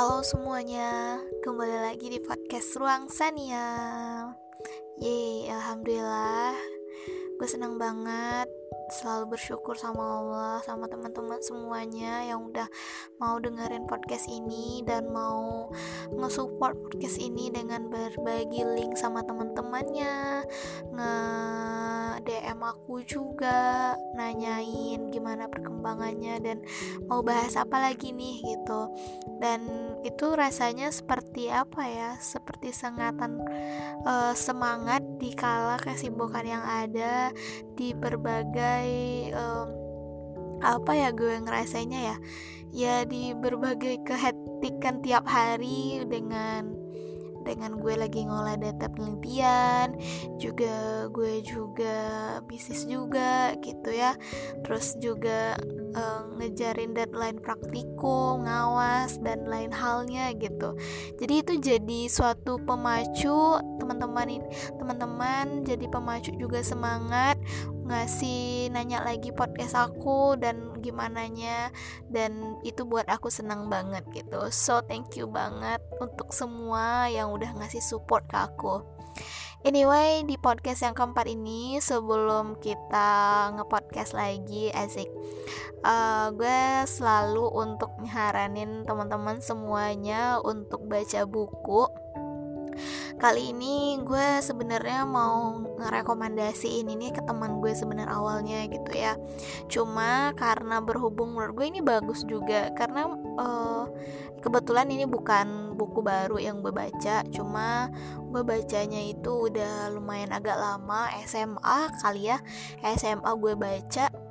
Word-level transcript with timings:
Halo 0.00 0.24
semuanya, 0.24 1.20
kembali 1.44 1.76
lagi 1.92 2.08
di 2.08 2.24
podcast 2.24 2.72
Ruang 2.80 3.12
Sania 3.12 3.68
Yeay, 4.96 5.52
Alhamdulillah. 5.52 6.56
Gue 7.36 7.44
senang 7.44 7.76
banget 7.76 8.48
selalu 8.96 9.36
bersyukur 9.36 9.76
sama 9.76 10.00
Allah 10.00 10.56
sama 10.64 10.88
teman-teman 10.88 11.36
semuanya 11.44 12.24
yang 12.24 12.48
udah 12.48 12.64
mau 13.20 13.36
dengerin 13.44 13.84
podcast 13.84 14.24
ini 14.32 14.80
dan 14.88 15.04
mau 15.12 15.68
nge-support 16.16 16.80
podcast 16.80 17.20
ini 17.20 17.52
dengan 17.52 17.92
berbagi 17.92 18.64
link 18.80 18.96
sama 18.96 19.20
teman-temannya. 19.20 20.48
Nge 20.96 21.12
DM 22.24 22.60
aku 22.64 23.04
juga 23.04 23.92
nanyain 24.16 25.12
gimana 25.12 25.46
perkembangannya 25.46 26.40
dan 26.40 26.58
mau 27.04 27.20
bahas 27.20 27.58
apa 27.60 27.76
lagi 27.78 28.16
nih 28.16 28.40
gitu. 28.40 28.88
Dan 29.42 29.66
itu 30.06 30.32
rasanya 30.32 30.88
seperti 30.88 31.52
apa 31.52 31.84
ya 31.84 32.10
seperti 32.16 32.72
sengatan 32.72 33.40
uh, 34.08 34.32
semangat 34.32 35.04
di 35.20 35.36
kala 35.36 35.76
kesibukan 35.76 36.44
yang 36.46 36.64
ada 36.64 37.28
di 37.76 37.92
berbagai 37.92 38.88
um, 39.36 39.68
apa 40.60 40.92
ya 40.96 41.08
gue 41.12 41.40
ngerasainnya 41.44 42.00
ya. 42.00 42.16
Ya 42.70 42.96
di 43.02 43.34
berbagai 43.34 44.06
kehatikan 44.06 45.02
tiap 45.02 45.26
hari 45.26 46.06
dengan 46.06 46.79
dengan 47.42 47.80
gue 47.80 47.94
lagi 47.96 48.28
ngolah 48.28 48.56
data 48.60 48.86
penelitian 48.92 49.96
juga 50.36 51.06
gue 51.08 51.40
juga 51.44 51.96
bisnis 52.44 52.84
juga 52.84 53.56
gitu 53.64 53.90
ya. 53.90 54.14
Terus 54.64 54.96
juga 55.00 55.56
uh, 55.94 56.26
ngejarin 56.38 56.94
deadline 56.94 57.38
praktikum 57.38 58.46
ngawas 58.46 59.18
dan 59.22 59.46
lain 59.46 59.70
halnya 59.74 60.30
gitu. 60.36 60.76
Jadi 61.18 61.34
itu 61.42 61.52
jadi 61.58 62.00
suatu 62.06 62.58
pemacu 62.62 63.58
teman-teman 63.80 64.42
teman-teman 64.78 65.66
jadi 65.66 65.86
pemacu 65.90 66.30
juga 66.36 66.62
semangat 66.62 67.40
ngasih 67.90 68.70
nanya 68.70 69.02
lagi 69.02 69.34
podcast 69.34 69.74
aku 69.74 70.38
dan 70.38 70.78
gimana 70.78 71.26
nya 71.26 71.74
dan 72.06 72.54
itu 72.62 72.86
buat 72.86 73.10
aku 73.10 73.26
senang 73.32 73.66
banget 73.66 74.06
gitu. 74.14 74.46
So 74.54 74.78
thank 74.86 75.18
you 75.18 75.26
banget 75.26 75.82
untuk 75.98 76.30
semua 76.30 77.10
yang 77.10 77.34
udah 77.34 77.50
ngasih 77.58 77.82
support 77.82 78.30
ke 78.30 78.38
aku 78.38 78.86
Anyway, 79.60 80.24
di 80.24 80.40
podcast 80.40 80.80
yang 80.88 80.96
keempat 80.96 81.28
ini 81.28 81.76
sebelum 81.84 82.56
kita 82.64 83.52
ngepodcast 83.60 84.16
lagi, 84.16 84.72
asik. 84.72 85.12
Uh, 85.84 86.32
gue 86.32 86.88
selalu 86.88 87.44
untuk 87.52 87.92
nyaranin 88.00 88.88
teman-teman 88.88 89.36
semuanya 89.44 90.40
untuk 90.40 90.88
baca 90.88 91.28
buku 91.28 91.92
kali 93.20 93.52
ini 93.52 94.00
gue 94.02 94.40
sebenarnya 94.40 95.04
mau 95.04 95.60
ngerekomendasiin 95.80 96.86
ini 96.88 97.12
ke 97.12 97.22
teman 97.24 97.60
gue 97.60 97.72
sebenarnya 97.72 98.12
awalnya 98.12 98.66
gitu 98.68 98.90
ya. 98.94 99.14
Cuma 99.68 100.32
karena 100.36 100.80
berhubung 100.80 101.36
menurut 101.36 101.54
gue 101.56 101.66
ini 101.68 101.80
bagus 101.80 102.24
juga 102.24 102.72
karena 102.72 103.08
uh, 103.38 103.84
kebetulan 104.40 104.88
ini 104.88 105.04
bukan 105.04 105.76
buku 105.76 106.00
baru 106.00 106.40
yang 106.40 106.64
gue 106.64 106.72
baca 106.72 107.24
cuma 107.28 107.92
gue 108.32 108.40
bacanya 108.40 109.00
itu 109.04 109.52
udah 109.52 109.92
lumayan 109.92 110.32
agak 110.32 110.56
lama 110.56 111.08
SMA 111.28 111.78
kali 112.00 112.32
ya. 112.32 112.38
SMA 112.96 113.30
gue 113.36 113.54
baca 113.56 114.29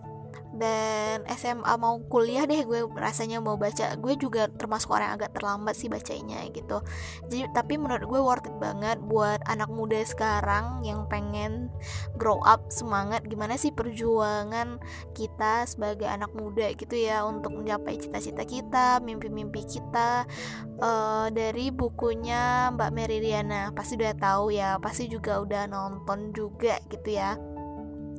dan 0.59 1.23
SMA 1.33 1.73
mau 1.79 1.97
kuliah 2.11 2.43
deh 2.43 2.67
gue 2.67 2.85
rasanya 2.99 3.39
mau 3.39 3.55
baca. 3.55 3.95
Gue 3.95 4.19
juga 4.19 4.52
termasuk 4.52 4.91
orang 4.91 5.15
yang 5.15 5.17
agak 5.23 5.31
terlambat 5.39 5.75
sih 5.79 5.88
bacanya 5.88 6.43
gitu. 6.52 6.83
Jadi 7.31 7.47
tapi 7.55 7.80
menurut 7.80 8.03
gue 8.05 8.20
worth 8.20 8.45
it 8.45 8.55
banget 8.59 8.99
buat 8.99 9.39
anak 9.47 9.71
muda 9.71 10.03
sekarang 10.03 10.83
yang 10.83 11.08
pengen 11.08 11.71
grow 12.20 12.43
up 12.43 12.67
semangat. 12.70 13.23
Gimana 13.25 13.55
sih 13.55 13.71
perjuangan 13.71 14.77
kita 15.15 15.64
sebagai 15.65 16.05
anak 16.05 16.36
muda 16.36 16.76
gitu 16.76 16.99
ya 16.99 17.23
untuk 17.23 17.55
mencapai 17.55 17.95
cita-cita 17.95 18.43
kita 18.43 18.99
mimpi-mimpi 18.99 19.64
kita. 19.64 20.27
Uh, 20.80 21.27
dari 21.31 21.71
bukunya 21.71 22.71
Mbak 22.76 22.91
Meridiana. 22.91 23.71
Pasti 23.71 23.95
udah 23.95 24.15
tahu 24.15 24.52
ya 24.52 24.76
pasti 24.83 25.08
juga 25.08 25.39
udah 25.39 25.67
nonton 25.71 26.36
juga 26.36 26.80
gitu 26.91 27.15
ya 27.15 27.39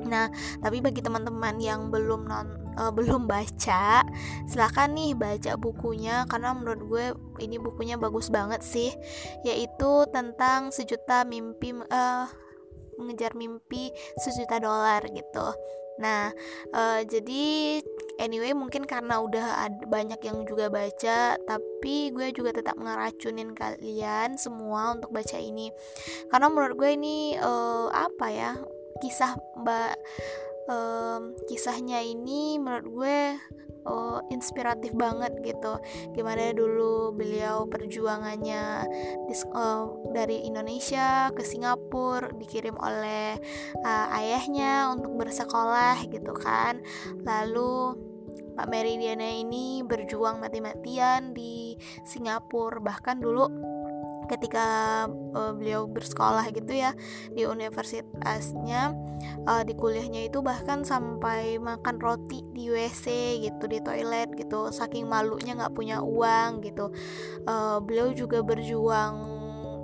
Nah, 0.07 0.33
tapi 0.61 0.81
bagi 0.81 1.05
teman-teman 1.05 1.61
yang 1.61 1.93
belum 1.93 2.25
non 2.25 2.49
uh, 2.81 2.93
belum 2.93 3.29
baca, 3.29 4.05
silahkan 4.49 4.89
nih 4.93 5.13
baca 5.13 5.57
bukunya 5.61 6.25
karena 6.31 6.57
menurut 6.57 6.83
gue 6.89 7.07
ini 7.45 7.61
bukunya 7.61 8.01
bagus 8.01 8.33
banget 8.33 8.65
sih, 8.65 8.91
yaitu 9.45 10.07
tentang 10.09 10.73
sejuta 10.73 11.25
mimpi 11.29 11.77
uh, 11.91 12.27
mengejar 13.01 13.33
mimpi 13.33 13.93
sejuta 14.21 14.61
dolar 14.61 15.01
gitu. 15.09 15.47
Nah, 16.01 16.33
uh, 16.73 17.05
jadi 17.05 17.81
anyway 18.17 18.57
mungkin 18.57 18.89
karena 18.89 19.21
udah 19.21 19.69
ada 19.69 19.85
banyak 19.85 20.21
yang 20.25 20.49
juga 20.49 20.73
baca, 20.73 21.37
tapi 21.37 22.09
gue 22.09 22.33
juga 22.33 22.57
tetap 22.57 22.81
ngeracunin 22.81 23.53
kalian 23.53 24.41
semua 24.41 24.97
untuk 24.97 25.13
baca 25.13 25.37
ini. 25.37 25.69
Karena 26.33 26.49
menurut 26.49 26.75
gue 26.81 26.91
ini 26.97 27.37
uh, 27.37 27.93
apa 27.93 28.27
ya? 28.33 28.53
Kisah 29.01 29.37
mbak 29.59 29.97
um, 30.71 31.35
kisahnya 31.51 32.01
ini 32.05 32.57
menurut 32.63 32.87
gue 32.87 33.21
oh, 33.89 34.21
inspiratif 34.29 34.93
banget 34.95 35.33
gitu. 35.43 35.81
Gimana 36.13 36.53
dulu 36.53 37.15
beliau 37.15 37.67
perjuangannya 37.67 38.87
di, 39.27 39.35
uh, 39.53 39.85
dari 40.15 40.45
Indonesia 40.47 41.33
ke 41.33 41.43
Singapura 41.43 42.33
dikirim 42.37 42.77
oleh 42.77 43.37
uh, 43.83 44.07
ayahnya 44.21 44.93
untuk 44.93 45.17
bersekolah 45.17 46.07
gitu 46.09 46.33
kan. 46.37 46.81
Lalu 47.25 48.09
Pak 48.55 48.69
Meridiana 48.69 49.25
ini 49.25 49.81
berjuang 49.81 50.43
mati-matian 50.43 51.33
di 51.33 51.73
Singapura. 52.05 52.83
Bahkan 52.83 53.17
dulu 53.23 53.49
ketika 54.31 54.67
uh, 55.35 55.51
beliau 55.51 55.91
bersekolah 55.91 56.47
gitu 56.55 56.71
ya 56.71 56.95
di 57.35 57.43
universitasnya 57.51 58.95
uh, 59.51 59.63
di 59.67 59.75
kuliahnya 59.75 60.31
itu 60.31 60.39
bahkan 60.39 60.87
sampai 60.87 61.59
makan 61.59 61.99
roti 61.99 62.47
di 62.55 62.71
WC 62.71 63.37
gitu 63.43 63.67
di 63.67 63.83
toilet 63.83 64.31
gitu 64.39 64.71
saking 64.71 65.11
malunya 65.11 65.59
nggak 65.59 65.75
punya 65.75 65.99
uang 65.99 66.63
gitu 66.63 66.95
uh, 67.51 67.83
beliau 67.83 68.15
juga 68.15 68.47
berjuang 68.47 69.41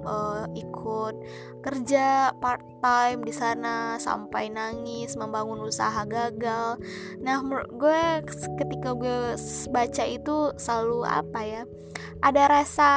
uh, 0.07 0.47
ikut 0.55 1.15
kerja 1.61 2.31
part 2.39 2.63
time 2.79 3.27
di 3.27 3.35
sana 3.35 3.99
sampai 3.99 4.49
nangis 4.49 5.19
membangun 5.19 5.67
usaha 5.67 6.07
gagal. 6.07 6.79
Nah, 7.19 7.43
menurut 7.43 7.71
gue 7.75 8.03
ketika 8.63 8.95
gue 8.95 9.35
baca 9.75 10.05
itu 10.07 10.55
selalu 10.55 11.03
apa 11.03 11.41
ya? 11.43 11.63
Ada 12.23 12.43
rasa 12.47 12.91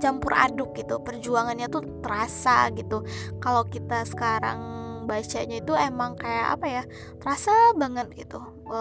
campur 0.00 0.32
aduk 0.34 0.74
gitu. 0.74 0.98
Perjuangannya 1.04 1.68
tuh 1.68 1.84
terasa 2.00 2.72
gitu. 2.72 3.04
Kalau 3.38 3.68
kita 3.68 4.02
sekarang 4.08 4.80
bacanya 5.10 5.58
itu 5.58 5.74
emang 5.74 6.14
kayak 6.14 6.54
apa 6.54 6.66
ya 6.70 6.82
terasa 7.18 7.74
banget 7.74 8.14
gitu 8.14 8.38
e, 8.70 8.80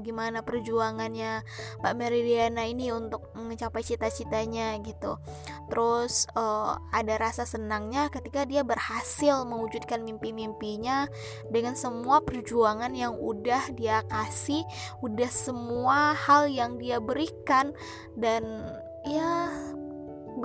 gimana 0.00 0.40
perjuangannya 0.40 1.44
Mbak 1.84 1.94
Meridiana 2.00 2.64
ini 2.64 2.88
untuk 2.90 3.28
mencapai 3.36 3.84
cita-citanya 3.84 4.80
gitu. 4.80 5.20
Terus 5.68 6.24
e, 6.32 6.44
ada 6.96 7.14
rasa 7.20 7.44
senangnya 7.44 8.08
ketika 8.08 8.48
dia 8.48 8.64
berhasil 8.64 9.44
mewujudkan 9.44 10.00
mimpi-mimpinya 10.00 11.06
dengan 11.52 11.76
semua 11.76 12.24
perjuangan 12.24 12.96
yang 12.96 13.12
udah 13.12 13.76
dia 13.76 14.00
kasih 14.08 14.64
udah 15.04 15.28
semua 15.28 16.16
hal 16.16 16.48
yang 16.48 16.80
dia 16.80 16.98
berikan. 16.98 17.76
Dan 18.16 18.64
ya 19.04 19.52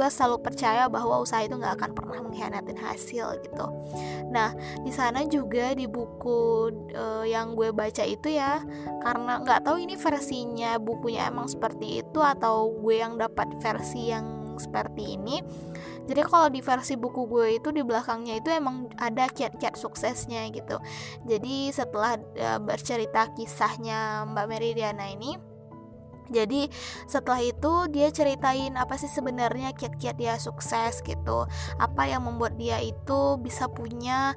gue 0.02 0.10
selalu 0.10 0.42
percaya 0.42 0.90
bahwa 0.90 1.22
usaha 1.22 1.46
itu 1.46 1.54
nggak 1.54 1.78
akan 1.78 1.92
pernah 1.94 2.18
mengkhianatin 2.26 2.74
hasil 2.82 3.38
gitu. 3.46 3.66
Nah 4.34 4.50
di 4.82 4.90
sana 4.90 5.22
juga 5.30 5.78
di 5.78 5.86
buku 5.86 6.74
uh, 6.98 7.22
yang 7.22 7.54
gue 7.54 7.70
baca 7.70 8.02
itu 8.02 8.34
ya 8.34 8.66
karena 9.06 9.46
nggak 9.46 9.62
tahu 9.62 9.78
ini 9.78 9.94
versinya 9.94 10.82
bukunya 10.82 11.30
emang 11.30 11.46
seperti 11.46 12.02
itu 12.02 12.18
atau 12.18 12.74
gue 12.82 12.98
yang 12.98 13.22
dapat 13.22 13.54
versi 13.62 14.10
yang 14.10 14.58
seperti 14.58 15.22
ini. 15.22 15.46
Jadi 16.10 16.22
kalau 16.26 16.50
di 16.50 16.66
versi 16.66 16.98
buku 16.98 17.30
gue 17.30 17.62
itu 17.62 17.70
di 17.70 17.86
belakangnya 17.86 18.42
itu 18.42 18.50
emang 18.50 18.90
ada 18.98 19.30
kiat-kiat 19.30 19.78
suksesnya 19.78 20.50
gitu. 20.50 20.82
Jadi 21.30 21.70
setelah 21.70 22.18
uh, 22.18 22.58
bercerita 22.58 23.30
kisahnya 23.38 24.26
Mbak 24.34 24.46
Meridiana 24.50 25.14
ini 25.14 25.51
jadi 26.32 26.72
setelah 27.06 27.44
itu 27.44 27.92
dia 27.92 28.08
ceritain 28.10 28.74
apa 28.80 28.96
sih 28.96 29.12
sebenarnya 29.12 29.76
kiat-kiat 29.76 30.16
dia 30.16 30.36
sukses 30.40 31.04
gitu. 31.04 31.46
Apa 31.78 32.08
yang 32.08 32.26
membuat 32.26 32.56
dia 32.56 32.80
itu 32.80 33.38
bisa 33.38 33.68
punya 33.68 34.34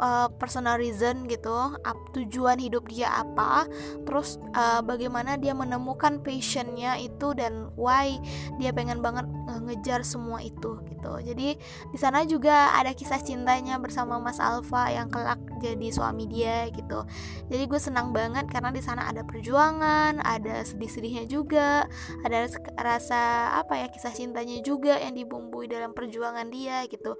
uh, 0.00 0.28
personal 0.40 0.80
reason 0.80 1.26
gitu 1.30 1.52
up, 1.84 1.98
tujuan 2.16 2.58
hidup 2.58 2.88
dia 2.88 3.12
apa. 3.12 3.68
Terus 4.08 4.40
uh, 4.56 4.80
bagaimana 4.80 5.36
dia 5.38 5.52
menemukan 5.52 6.22
passionnya 6.24 6.98
itu 6.98 7.36
dan 7.36 7.70
why 7.78 8.18
dia 8.58 8.72
pengen 8.74 9.04
banget 9.04 9.26
uh, 9.50 9.60
ngejar 9.68 10.02
semua 10.02 10.40
itu 10.40 10.80
gitu. 10.88 11.12
Jadi 11.20 11.58
di 11.92 11.98
sana 11.98 12.24
juga 12.24 12.74
ada 12.74 12.90
kisah 12.96 13.20
cintanya 13.20 13.76
bersama 13.78 14.18
Mas 14.18 14.40
Alfa 14.40 14.90
yang 14.90 15.12
kelak 15.12 15.43
jadi 15.60 15.88
suami 15.90 16.24
dia 16.26 16.68
gitu. 16.70 17.04
Jadi 17.50 17.64
gue 17.68 17.80
senang 17.80 18.10
banget 18.10 18.46
karena 18.50 18.70
di 18.70 18.82
sana 18.82 19.10
ada 19.10 19.22
perjuangan 19.26 20.22
ada 20.22 20.62
sedih-sedihnya 20.64 21.26
juga 21.26 21.86
ada 22.22 22.48
rasa 22.78 23.54
apa 23.58 23.84
ya 23.84 23.86
kisah 23.90 24.14
cintanya 24.14 24.60
juga 24.64 24.96
yang 24.98 25.14
dibumbui 25.14 25.66
dalam 25.66 25.92
perjuangan 25.92 26.48
dia 26.48 26.86
gitu. 26.86 27.18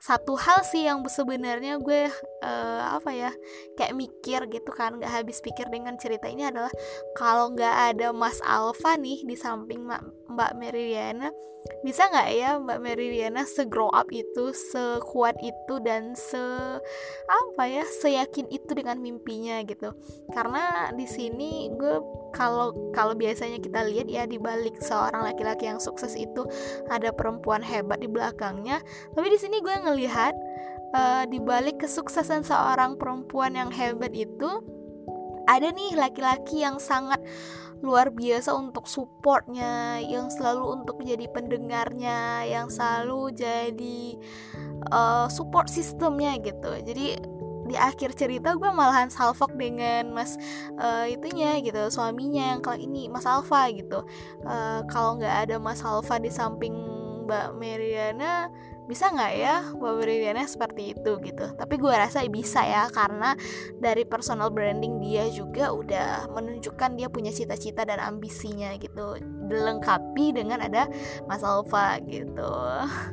Satu 0.00 0.38
hal 0.38 0.62
sih 0.62 0.86
yang 0.86 1.02
sebenarnya 1.06 1.78
gue 1.82 2.08
uh, 2.42 2.82
apa 2.96 3.10
ya 3.12 3.30
kayak 3.74 3.96
mikir 3.96 4.40
gitu 4.50 4.70
kan 4.72 4.96
nggak 4.96 5.12
habis 5.12 5.42
pikir 5.42 5.68
dengan 5.68 5.98
cerita 5.98 6.30
ini 6.30 6.46
adalah 6.46 6.70
kalau 7.18 7.52
nggak 7.52 7.94
ada 7.94 8.12
Mas 8.14 8.38
Alfa 8.44 8.94
nih 8.96 9.26
di 9.26 9.36
samping 9.36 9.84
Mbak 10.26 10.52
Meridiana 10.58 11.30
bisa 11.82 12.06
nggak 12.06 12.28
ya 12.30 12.50
Mbak 12.62 12.78
Meridiana 12.78 13.42
segrow 13.42 13.90
up 13.90 14.08
itu 14.14 14.54
sekuat 14.54 15.34
itu 15.42 15.74
dan 15.82 16.14
se 16.14 16.40
apa 17.26 17.62
ya 17.66 17.75
seyakin 17.84 18.48
itu 18.48 18.72
dengan 18.72 18.96
mimpinya 19.00 19.60
gitu. 19.66 19.92
Karena 20.32 20.94
di 20.94 21.04
sini 21.04 21.68
gue 21.74 21.98
kalau 22.32 22.92
kalau 22.92 23.12
biasanya 23.12 23.58
kita 23.60 23.84
lihat 23.84 24.06
ya 24.06 24.24
di 24.24 24.40
balik 24.40 24.80
seorang 24.80 25.26
laki-laki 25.26 25.66
yang 25.66 25.82
sukses 25.82 26.14
itu 26.14 26.46
ada 26.88 27.10
perempuan 27.12 27.60
hebat 27.60 28.00
di 28.00 28.08
belakangnya. 28.08 28.80
Tapi 29.12 29.26
di 29.28 29.38
sini 29.40 29.60
gue 29.60 29.74
ngelihat 29.74 30.34
uh, 30.94 31.24
di 31.26 31.42
balik 31.42 31.82
kesuksesan 31.82 32.46
seorang 32.46 32.96
perempuan 32.96 33.52
yang 33.58 33.68
hebat 33.74 34.14
itu 34.14 34.62
ada 35.46 35.70
nih 35.70 35.94
laki-laki 35.94 36.62
yang 36.62 36.80
sangat 36.82 37.22
luar 37.84 38.08
biasa 38.08 38.56
untuk 38.56 38.88
supportnya 38.88 40.00
yang 40.00 40.32
selalu 40.32 40.80
untuk 40.80 40.96
jadi 41.04 41.28
pendengarnya 41.28 42.48
yang 42.48 42.72
selalu 42.72 43.36
jadi 43.36 44.00
uh, 44.90 45.28
support 45.28 45.68
sistemnya 45.68 46.40
gitu. 46.40 46.72
Jadi 46.82 47.20
di 47.66 47.76
akhir 47.76 48.14
cerita 48.14 48.54
gue 48.54 48.70
malahan 48.70 49.10
salfok 49.10 49.52
dengan 49.58 50.14
mas 50.14 50.38
uh, 50.78 51.04
itunya 51.04 51.58
gitu 51.60 51.90
suaminya 51.90 52.56
yang 52.56 52.60
kali 52.62 52.86
ini 52.86 53.10
mas 53.10 53.26
Alfa 53.26 53.68
gitu. 53.74 54.06
Uh, 54.46 54.86
kalau 54.88 55.18
nggak 55.18 55.50
ada 55.50 55.56
mas 55.58 55.82
Alfa 55.82 56.16
di 56.22 56.30
samping 56.30 56.74
mbak 57.26 57.58
Meriana 57.58 58.48
bisa 58.86 59.10
nggak 59.10 59.32
ya 59.34 59.54
pemberiannya 59.74 60.46
seperti 60.46 60.94
itu 60.94 61.18
gitu? 61.22 61.46
Tapi 61.58 61.74
gue 61.76 61.90
rasa 61.90 62.22
bisa 62.30 62.62
ya 62.62 62.86
karena 62.90 63.34
dari 63.82 64.06
personal 64.06 64.54
branding 64.54 65.02
dia 65.02 65.26
juga 65.30 65.74
udah 65.74 66.30
menunjukkan 66.30 66.94
dia 66.94 67.10
punya 67.10 67.34
cita-cita 67.34 67.82
dan 67.82 67.98
ambisinya 67.98 68.72
gitu. 68.78 69.18
Dilengkapi 69.46 70.38
dengan 70.38 70.62
ada 70.62 70.86
Mas 71.26 71.42
Alfa 71.42 71.98
gitu. 72.06 72.50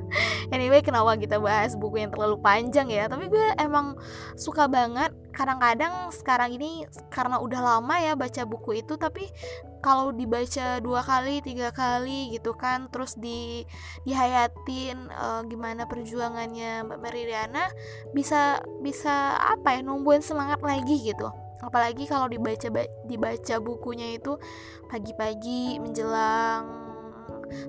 Anyway 0.54 0.86
kenapa 0.86 1.18
kita 1.18 1.42
bahas 1.42 1.74
buku 1.74 2.06
yang 2.06 2.14
terlalu 2.14 2.38
panjang 2.38 2.86
ya? 2.94 3.10
Tapi 3.10 3.26
gue 3.26 3.48
emang 3.58 3.98
suka 4.38 4.70
banget. 4.70 5.10
Kadang-kadang 5.34 6.14
sekarang 6.14 6.54
ini 6.54 6.86
karena 7.10 7.42
udah 7.42 7.62
lama 7.82 7.96
ya 7.98 8.14
baca 8.14 8.46
buku 8.46 8.86
itu 8.86 8.94
tapi 9.02 9.34
kalau 9.84 10.16
dibaca 10.16 10.80
dua 10.80 11.04
kali 11.04 11.44
tiga 11.44 11.76
kali 11.76 12.32
gitu 12.32 12.56
kan 12.56 12.88
terus 12.88 13.20
di 13.20 13.68
dihayatin 14.08 15.12
uh, 15.12 15.44
gimana 15.44 15.84
perjuangannya 15.84 16.88
Mbak 16.88 17.00
Meridiana 17.04 17.68
bisa 18.16 18.64
bisa 18.80 19.36
apa 19.36 19.76
ya 19.76 19.82
numbuhin 19.84 20.24
semangat 20.24 20.64
lagi 20.64 21.04
gitu. 21.04 21.28
Apalagi 21.60 22.08
kalau 22.08 22.32
dibaca 22.32 22.68
dibaca 23.08 23.56
bukunya 23.60 24.16
itu 24.16 24.40
pagi-pagi 24.88 25.80
menjelang 25.80 26.64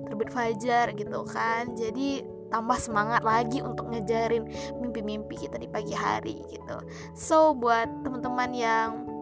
terbit 0.07 0.31
fajar 0.31 0.95
gitu 0.95 1.19
kan. 1.27 1.75
Jadi 1.75 2.23
tambah 2.47 2.79
semangat 2.79 3.27
lagi 3.27 3.59
untuk 3.59 3.91
ngejarin 3.91 4.47
mimpi-mimpi 4.79 5.35
kita 5.47 5.59
di 5.59 5.67
pagi 5.67 5.91
hari 5.91 6.39
gitu. 6.47 6.77
So 7.15 7.51
buat 7.55 7.87
teman-teman 8.03 8.51
yang 8.55 9.15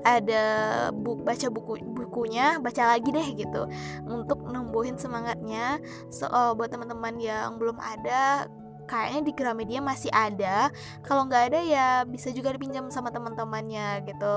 ada 0.00 0.44
bu 0.90 1.20
baca 1.20 1.52
buku 1.52 1.84
bukunya 2.12 2.60
baca 2.60 2.92
lagi 2.92 3.08
deh 3.08 3.28
gitu. 3.32 3.64
Untuk 4.04 4.44
numbuhin 4.44 5.00
semangatnya 5.00 5.80
so 6.12 6.28
uh, 6.28 6.52
buat 6.52 6.68
teman-teman 6.68 7.16
yang 7.16 7.56
belum 7.56 7.80
ada 7.80 8.44
kayaknya 8.84 9.20
di 9.24 9.32
Gramedia 9.32 9.80
masih 9.80 10.12
ada. 10.12 10.68
Kalau 11.00 11.24
nggak 11.24 11.48
ada 11.48 11.60
ya 11.64 11.88
bisa 12.04 12.28
juga 12.36 12.52
dipinjam 12.52 12.92
sama 12.92 13.08
teman-temannya 13.08 14.04
gitu. 14.04 14.36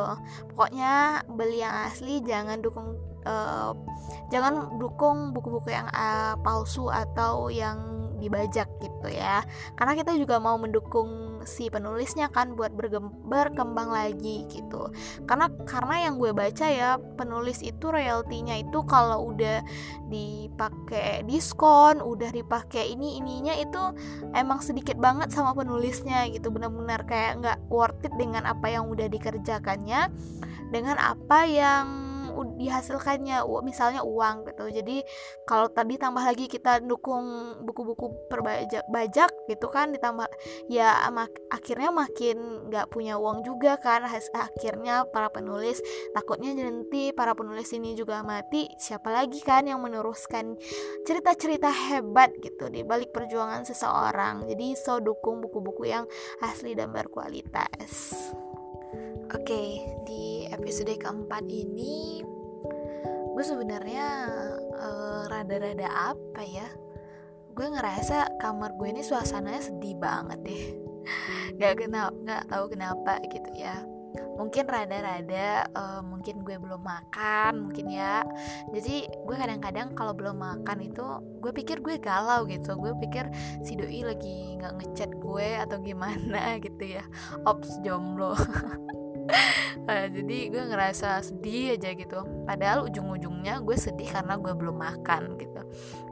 Pokoknya 0.56 1.28
beli 1.28 1.60
yang 1.60 1.76
asli 1.92 2.24
jangan 2.24 2.64
dukung 2.64 2.96
uh, 3.28 3.76
jangan 4.32 4.80
dukung 4.80 5.36
buku-buku 5.36 5.76
yang 5.76 5.92
uh, 5.92 6.40
palsu 6.40 6.88
atau 6.88 7.52
yang 7.52 8.08
dibajak 8.24 8.72
gitu 8.80 9.12
ya. 9.12 9.44
Karena 9.76 10.00
kita 10.00 10.16
juga 10.16 10.40
mau 10.40 10.56
mendukung 10.56 11.35
si 11.46 11.70
penulisnya 11.70 12.30
kan 12.30 12.54
buat 12.54 12.74
berkembang 13.26 13.90
lagi 13.90 14.46
gitu. 14.50 14.92
Karena 15.26 15.50
karena 15.66 16.10
yang 16.10 16.22
gue 16.22 16.34
baca 16.34 16.68
ya 16.68 16.98
penulis 17.18 17.62
itu 17.62 17.90
royaltinya 17.90 18.58
itu 18.58 18.82
kalau 18.86 19.34
udah 19.34 19.62
dipakai 20.10 21.26
diskon 21.26 22.02
udah 22.02 22.30
dipakai 22.30 22.94
ini 22.94 23.18
ininya 23.18 23.54
itu 23.58 23.82
emang 24.34 24.62
sedikit 24.62 24.98
banget 25.00 25.32
sama 25.34 25.58
penulisnya 25.58 26.28
gitu. 26.30 26.52
Benar-benar 26.54 27.06
kayak 27.08 27.32
nggak 27.42 27.60
worth 27.72 28.06
it 28.06 28.14
dengan 28.18 28.46
apa 28.46 28.70
yang 28.70 28.90
udah 28.92 29.10
dikerjakannya 29.10 30.10
dengan 30.74 30.98
apa 30.98 31.46
yang 31.46 32.05
dihasilkannya 32.44 33.46
misalnya 33.64 34.02
uang 34.04 34.50
gitu. 34.52 34.68
Jadi 34.68 35.06
kalau 35.48 35.72
tadi 35.72 35.96
tambah 35.96 36.26
lagi 36.26 36.52
kita 36.52 36.84
dukung 36.84 37.58
buku-buku 37.64 38.28
perbajak 38.28 38.84
bajak 38.90 39.32
gitu 39.48 39.70
kan 39.70 39.94
ditambah 39.94 40.28
ya 40.68 41.08
mak 41.14 41.32
akhirnya 41.54 41.94
makin 41.94 42.68
nggak 42.68 42.90
punya 42.90 43.16
uang 43.16 43.46
juga 43.46 43.78
kan 43.80 44.04
akhirnya 44.34 45.06
para 45.08 45.30
penulis 45.30 45.80
takutnya 46.12 46.58
nanti 46.58 47.14
para 47.14 47.38
penulis 47.38 47.70
ini 47.72 47.94
juga 47.94 48.26
mati 48.26 48.68
siapa 48.82 49.14
lagi 49.14 49.40
kan 49.40 49.70
yang 49.70 49.80
meneruskan 49.80 50.58
cerita-cerita 51.06 51.70
hebat 51.70 52.34
gitu 52.42 52.68
di 52.68 52.82
balik 52.82 53.14
perjuangan 53.14 53.64
seseorang. 53.64 54.50
Jadi 54.50 54.74
so 54.74 54.98
dukung 54.98 55.40
buku-buku 55.44 55.86
yang 55.86 56.10
asli 56.42 56.74
dan 56.74 56.90
berkualitas 56.90 58.16
Oke, 59.34 59.82
di 60.06 60.46
episode 60.54 60.94
keempat 61.02 61.50
ini 61.50 62.22
gue 63.34 63.42
sebenarnya 63.42 64.30
uh, 64.78 65.26
rada-rada 65.26 66.14
apa 66.14 66.46
ya? 66.46 66.70
Gue 67.58 67.66
ngerasa 67.74 68.38
kamar 68.38 68.78
gue 68.78 68.94
ini 68.94 69.02
suasananya 69.02 69.66
sedih 69.66 69.98
banget 69.98 70.46
deh. 70.46 70.66
gak 71.58 71.82
kenapa, 71.82 72.14
gak 72.22 72.44
tahu 72.54 72.66
kenapa 72.70 73.18
gitu 73.26 73.50
ya. 73.58 73.82
Mungkin 74.38 74.70
rada-rada, 74.70 75.66
uh, 75.74 76.06
mungkin 76.06 76.46
gue 76.46 76.62
belum 76.62 76.86
makan, 76.86 77.66
mungkin 77.66 77.90
ya. 77.90 78.22
Jadi 78.78 79.10
gue 79.10 79.36
kadang-kadang 79.42 79.98
kalau 79.98 80.14
belum 80.14 80.38
makan 80.38 80.86
itu, 80.86 81.02
gue 81.42 81.50
pikir 81.50 81.82
gue 81.82 81.98
galau 81.98 82.46
gitu. 82.46 82.78
Gue 82.78 82.94
pikir 83.02 83.26
si 83.66 83.74
doi 83.74 84.06
lagi 84.06 84.62
nggak 84.62 84.86
ngechat 84.86 85.18
gue 85.18 85.50
atau 85.66 85.82
gimana 85.82 86.56
gitu 86.66 87.02
ya. 87.02 87.04
Ops 87.42 87.82
jomblo. 87.82 88.38
uh, 89.30 90.08
jadi 90.16 90.38
gue 90.52 90.64
ngerasa 90.72 91.22
sedih 91.22 91.78
aja 91.78 91.94
gitu. 91.94 92.20
Padahal 92.46 92.86
ujung-ujungnya 92.88 93.62
gue 93.62 93.78
sedih 93.78 94.10
karena 94.10 94.38
gue 94.38 94.54
belum 94.54 94.78
makan 94.78 95.38
gitu. 95.40 95.62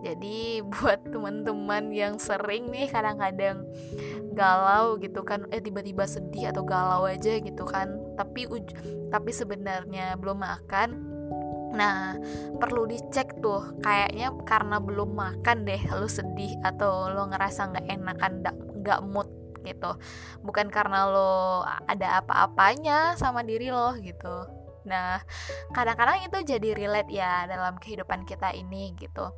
Jadi 0.03 0.59
buat 0.73 1.01
teman-teman 1.07 1.93
yang 1.93 2.17
sering 2.17 2.69
nih 2.69 2.89
kadang-kadang 2.89 3.65
galau 4.33 4.97
gitu 4.97 5.21
kan 5.21 5.45
eh 5.53 5.61
tiba-tiba 5.61 6.09
sedih 6.09 6.49
atau 6.49 6.65
galau 6.65 7.05
aja 7.05 7.37
gitu 7.37 7.69
kan 7.69 8.01
tapi 8.17 8.49
uj 8.49 8.73
tapi 9.13 9.29
sebenarnya 9.29 10.17
belum 10.17 10.41
makan. 10.41 10.89
Nah, 11.73 12.13
perlu 12.61 12.85
dicek 12.85 13.41
tuh, 13.41 13.81
kayaknya 13.81 14.29
karena 14.45 14.77
belum 14.77 15.17
makan 15.17 15.65
deh 15.65 15.81
lu 15.97 16.05
sedih 16.05 16.53
atau 16.61 17.09
lo 17.09 17.25
ngerasa 17.33 17.73
nggak 17.73 17.85
enakan, 17.89 18.33
nggak 18.77 19.01
mood 19.09 19.25
gitu. 19.63 19.95
Bukan 20.43 20.69
karena 20.69 21.07
lo 21.07 21.63
ada 21.87 22.21
apa-apanya 22.21 23.15
sama 23.15 23.41
diri 23.41 23.71
lo 23.71 23.95
gitu. 23.99 24.47
Nah 24.83 25.23
kadang-kadang 25.71 26.27
itu 26.27 26.37
jadi 26.43 26.75
relate 26.75 27.11
ya 27.11 27.47
dalam 27.47 27.79
kehidupan 27.79 28.27
kita 28.27 28.51
ini 28.51 28.91
gitu. 28.99 29.31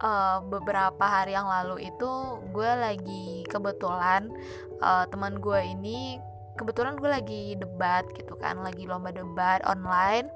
Uh, 0.00 0.40
beberapa 0.48 1.04
hari 1.04 1.36
yang 1.36 1.44
lalu 1.44 1.92
itu 1.92 2.10
gue 2.56 2.72
lagi 2.72 3.44
kebetulan 3.52 4.32
uh, 4.80 5.04
teman 5.12 5.36
gue 5.44 5.60
ini 5.60 6.16
kebetulan 6.56 6.96
gue 6.96 7.08
lagi 7.08 7.44
debat 7.60 8.08
gitu 8.16 8.32
kan 8.40 8.64
lagi 8.64 8.88
lomba 8.88 9.12
debat 9.12 9.60
online. 9.68 10.32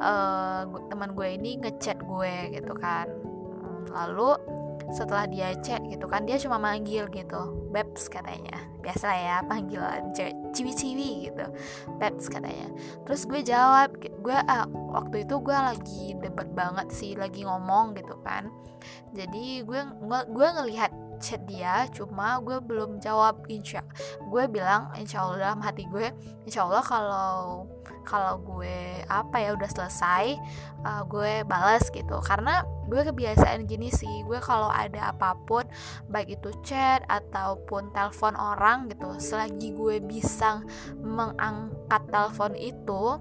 Uh, 0.00 0.68
teman 0.92 1.16
gue 1.16 1.28
ini 1.40 1.56
ngechat 1.64 2.04
gue 2.04 2.52
gitu 2.52 2.76
kan. 2.76 3.08
Lalu 3.88 4.36
setelah 4.88 5.28
dia 5.28 5.52
chat 5.60 5.84
gitu 5.84 6.08
kan 6.08 6.24
dia 6.24 6.40
cuma 6.40 6.56
manggil 6.56 7.08
gitu. 7.12 7.68
Babs 7.68 8.08
katanya. 8.08 8.56
Biasa 8.80 9.08
ya 9.12 9.36
panggilan 9.44 10.12
cewek 10.16 10.34
ciwi-ciwi 10.56 11.28
gitu. 11.28 11.46
Babs 12.00 12.26
katanya. 12.32 12.72
Terus 13.04 13.22
gue 13.28 13.40
jawab 13.44 13.96
gue 14.00 14.38
ah, 14.48 14.64
waktu 14.68 15.28
itu 15.28 15.36
gue 15.44 15.56
lagi 15.56 16.04
debat 16.16 16.48
banget 16.56 16.88
sih 16.92 17.12
lagi 17.14 17.44
ngomong 17.44 17.92
gitu 17.96 18.16
kan. 18.24 18.48
Jadi 19.12 19.66
gue 19.66 19.80
gue 20.28 20.48
ngelihat 20.60 20.92
chat 21.18 21.42
dia 21.50 21.84
cuma 21.92 22.40
gue 22.40 22.56
belum 22.64 23.02
jawab. 23.04 23.44
Insya 23.52 23.84
gue 24.24 24.44
bilang 24.48 24.88
insya 24.96 25.20
Allah 25.26 25.52
dalam 25.52 25.60
hati 25.60 25.84
gue 25.90 26.08
insya 26.48 26.64
Allah 26.64 26.80
kalau 26.80 27.68
kalau 28.08 28.40
gue 28.40 29.04
apa 29.04 29.36
ya 29.36 29.52
udah 29.52 29.68
selesai 29.68 30.40
uh, 30.88 31.02
gue 31.04 31.44
balas 31.44 31.84
gitu. 31.92 32.16
Karena 32.24 32.64
gue 32.88 33.00
kebiasaan 33.04 33.68
gini 33.68 33.92
sih 33.92 34.24
gue 34.24 34.40
kalau 34.40 34.72
ada 34.72 35.12
apa 35.12 35.36
pun 35.44 35.68
baik 36.08 36.40
itu 36.40 36.50
chat 36.64 37.04
ataupun 37.06 37.92
telepon 37.92 38.34
orang 38.34 38.88
gitu 38.88 39.12
selagi 39.20 39.76
gue 39.76 40.00
bisa 40.00 40.64
mengangkat 41.04 42.02
telepon 42.08 42.56
itu 42.56 43.20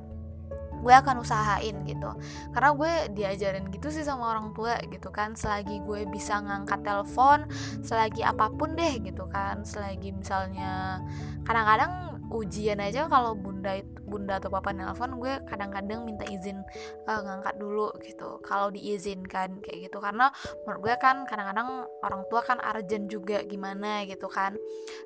gue 0.78 0.94
akan 0.94 1.26
usahain 1.26 1.74
gitu. 1.90 2.12
Karena 2.54 2.70
gue 2.78 2.92
diajarin 3.18 3.66
gitu 3.74 3.90
sih 3.90 4.06
sama 4.06 4.30
orang 4.30 4.54
tua 4.54 4.78
gitu 4.86 5.10
kan 5.10 5.34
selagi 5.34 5.82
gue 5.82 6.06
bisa 6.10 6.38
ngangkat 6.42 6.86
telepon 6.86 7.50
selagi 7.82 8.22
apa 8.22 8.54
pun 8.54 8.78
deh 8.78 9.02
gitu 9.02 9.26
kan 9.30 9.66
selagi 9.66 10.14
misalnya 10.14 11.02
kadang-kadang 11.44 12.17
ujian 12.28 12.80
aja 12.84 13.08
kalau 13.08 13.34
bunda 13.34 13.80
bunda 14.04 14.40
atau 14.40 14.52
papa 14.52 14.76
nelpon 14.76 15.20
gue 15.20 15.40
kadang-kadang 15.48 16.04
minta 16.04 16.28
izin 16.28 16.60
uh, 17.08 17.22
ngangkat 17.24 17.56
dulu 17.60 17.92
gitu. 18.04 18.40
Kalau 18.44 18.72
diizinkan 18.72 19.60
kayak 19.64 19.92
gitu. 19.92 19.98
Karena 20.04 20.32
menurut 20.64 20.82
gue 20.84 20.96
kan 21.00 21.24
kadang-kadang 21.24 21.88
orang 22.04 22.24
tua 22.28 22.42
kan 22.44 22.60
urgent 22.64 23.08
juga 23.08 23.44
gimana 23.44 24.04
gitu 24.08 24.28
kan. 24.28 24.56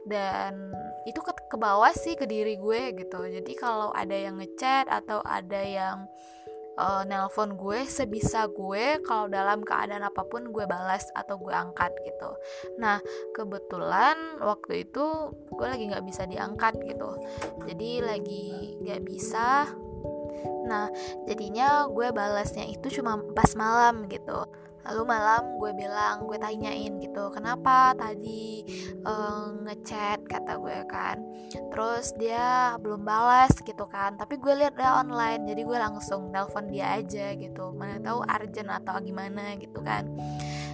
Dan 0.05 0.73
itu 1.05 1.21
ke, 1.21 1.33
ke 1.49 1.57
bawah 1.57 1.93
sih 1.93 2.17
ke 2.17 2.25
diri 2.25 2.57
gue 2.57 2.93
gitu. 2.97 3.21
Jadi 3.25 3.53
kalau 3.57 3.93
ada 3.93 4.13
yang 4.13 4.37
ngechat 4.41 4.89
atau 4.89 5.21
ada 5.25 5.61
yang 5.61 6.05
uh, 6.77 7.03
nelpon 7.07 7.57
gue 7.59 7.83
sebisa 7.87 8.47
gue 8.47 9.01
kalau 9.03 9.27
dalam 9.27 9.65
keadaan 9.65 10.05
apa 10.05 10.23
pun 10.27 10.51
gue 10.51 10.65
balas 10.67 11.03
atau 11.17 11.39
gue 11.41 11.51
angkat 11.51 11.91
gitu. 12.05 12.31
Nah 12.79 12.99
kebetulan 13.35 14.39
waktu 14.39 14.87
itu 14.87 15.35
gue 15.51 15.67
lagi 15.67 15.89
nggak 15.91 16.05
bisa 16.05 16.23
diangkat 16.27 16.79
gitu. 16.85 17.17
Jadi 17.67 17.89
lagi 18.03 18.77
nggak 18.79 19.01
bisa. 19.03 19.67
Nah 20.67 20.87
jadinya 21.27 21.89
gue 21.89 22.07
balasnya 22.13 22.69
itu 22.69 23.01
cuma 23.01 23.19
pas 23.35 23.51
malam 23.57 24.07
gitu 24.07 24.47
lalu 24.87 25.03
malam 25.05 25.43
gue 25.61 25.71
bilang 25.77 26.25
gue 26.25 26.37
tanyain 26.41 26.93
gitu 27.01 27.29
kenapa 27.29 27.93
tadi 27.97 28.65
uh, 29.05 29.53
ngechat? 29.67 30.23
kata 30.25 30.57
gue 30.57 30.79
kan. 30.87 31.17
Terus 31.51 32.15
dia 32.15 32.75
belum 32.79 33.03
balas 33.03 33.51
gitu 33.59 33.83
kan 33.87 34.15
tapi 34.15 34.39
gue 34.39 34.53
lihat 34.55 34.79
dia 34.79 34.95
online 34.95 35.43
jadi 35.47 35.61
gue 35.67 35.77
langsung 35.77 36.31
telepon 36.31 36.71
dia 36.71 36.95
aja 36.95 37.35
gitu. 37.35 37.75
Mana 37.75 37.99
tahu 37.99 38.23
urgent 38.23 38.69
atau 38.71 38.95
gimana 39.03 39.55
gitu 39.59 39.79
kan 39.83 40.07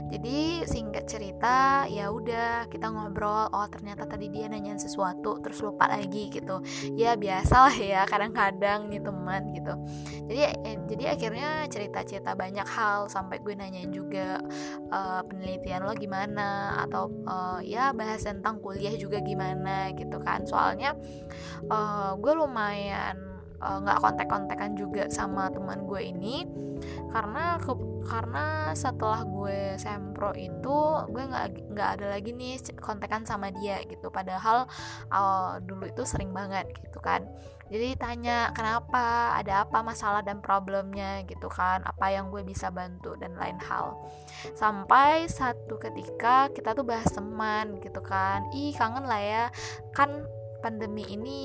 jadi 0.08 0.64
singkat 0.64 1.04
cerita 1.04 1.84
ya 1.92 2.08
udah 2.08 2.72
kita 2.72 2.88
ngobrol 2.88 3.52
oh 3.52 3.68
ternyata 3.68 4.08
tadi 4.08 4.32
dia 4.32 4.48
nanyain 4.48 4.80
sesuatu 4.80 5.44
terus 5.44 5.60
lupa 5.60 5.92
lagi 5.92 6.32
gitu. 6.32 6.64
Ya 6.96 7.20
biasa 7.20 7.68
lah 7.68 7.76
ya 7.76 8.02
kadang-kadang 8.08 8.88
nih 8.88 9.04
teman 9.04 9.52
gitu. 9.52 9.74
Jadi 10.32 10.42
eh, 10.64 10.78
jadi 10.88 11.04
akhirnya 11.20 11.50
cerita-cerita 11.68 12.40
banyak 12.40 12.68
hal 12.68 13.12
sampai 13.12 13.44
gue 13.44 13.54
nanyain 13.56 13.92
juga 13.92 14.40
uh, 14.92 15.22
penelitian 15.28 15.84
lo 15.84 15.92
gimana? 15.92 16.80
Atau 16.88 17.12
uh, 17.28 17.60
ya 17.60 17.92
bahas 17.92 18.24
tentang 18.24 18.64
kuliah 18.64 18.96
juga 18.96 19.20
gimana 19.20 19.92
gitu 19.92 20.24
kan. 20.24 20.48
Soalnya 20.48 20.96
uh, 21.68 22.16
gue 22.16 22.32
lumayan 22.32 23.27
nggak 23.58 23.98
uh, 23.98 24.02
kontak-kontakan 24.02 24.78
juga 24.78 25.10
sama 25.10 25.50
teman 25.50 25.86
gue 25.90 26.02
ini. 26.02 26.46
Karena 27.10 27.58
ke, 27.58 27.74
karena 28.06 28.72
setelah 28.78 29.26
gue 29.26 29.76
sempro 29.82 30.32
itu 30.38 30.78
gue 31.10 31.24
nggak 31.26 31.74
nggak 31.74 31.90
ada 31.98 32.06
lagi 32.14 32.32
nih 32.38 32.62
kontekan 32.78 33.26
sama 33.26 33.50
dia 33.50 33.82
gitu. 33.90 34.14
Padahal 34.14 34.70
uh, 35.10 35.58
dulu 35.64 35.90
itu 35.90 36.06
sering 36.06 36.30
banget 36.32 36.70
gitu 36.78 37.02
kan. 37.02 37.26
Jadi 37.68 38.00
tanya 38.00 38.56
kenapa? 38.56 39.36
Ada 39.36 39.68
apa 39.68 39.84
masalah 39.84 40.24
dan 40.24 40.40
problemnya? 40.40 41.20
gitu 41.28 41.52
kan. 41.52 41.84
Apa 41.84 42.16
yang 42.16 42.32
gue 42.32 42.44
bisa 42.46 42.72
bantu? 42.72 43.20
dan 43.20 43.36
lain 43.36 43.60
hal. 43.60 43.98
Sampai 44.56 45.28
satu 45.28 45.76
ketika 45.82 46.48
kita 46.54 46.72
tuh 46.78 46.86
bahas 46.88 47.10
teman 47.12 47.82
gitu 47.84 48.00
kan. 48.00 48.48
Ih 48.56 48.72
kangen 48.78 49.04
lah 49.04 49.20
ya. 49.20 49.46
Kan 49.92 50.24
pandemi 50.62 51.06
ini 51.08 51.40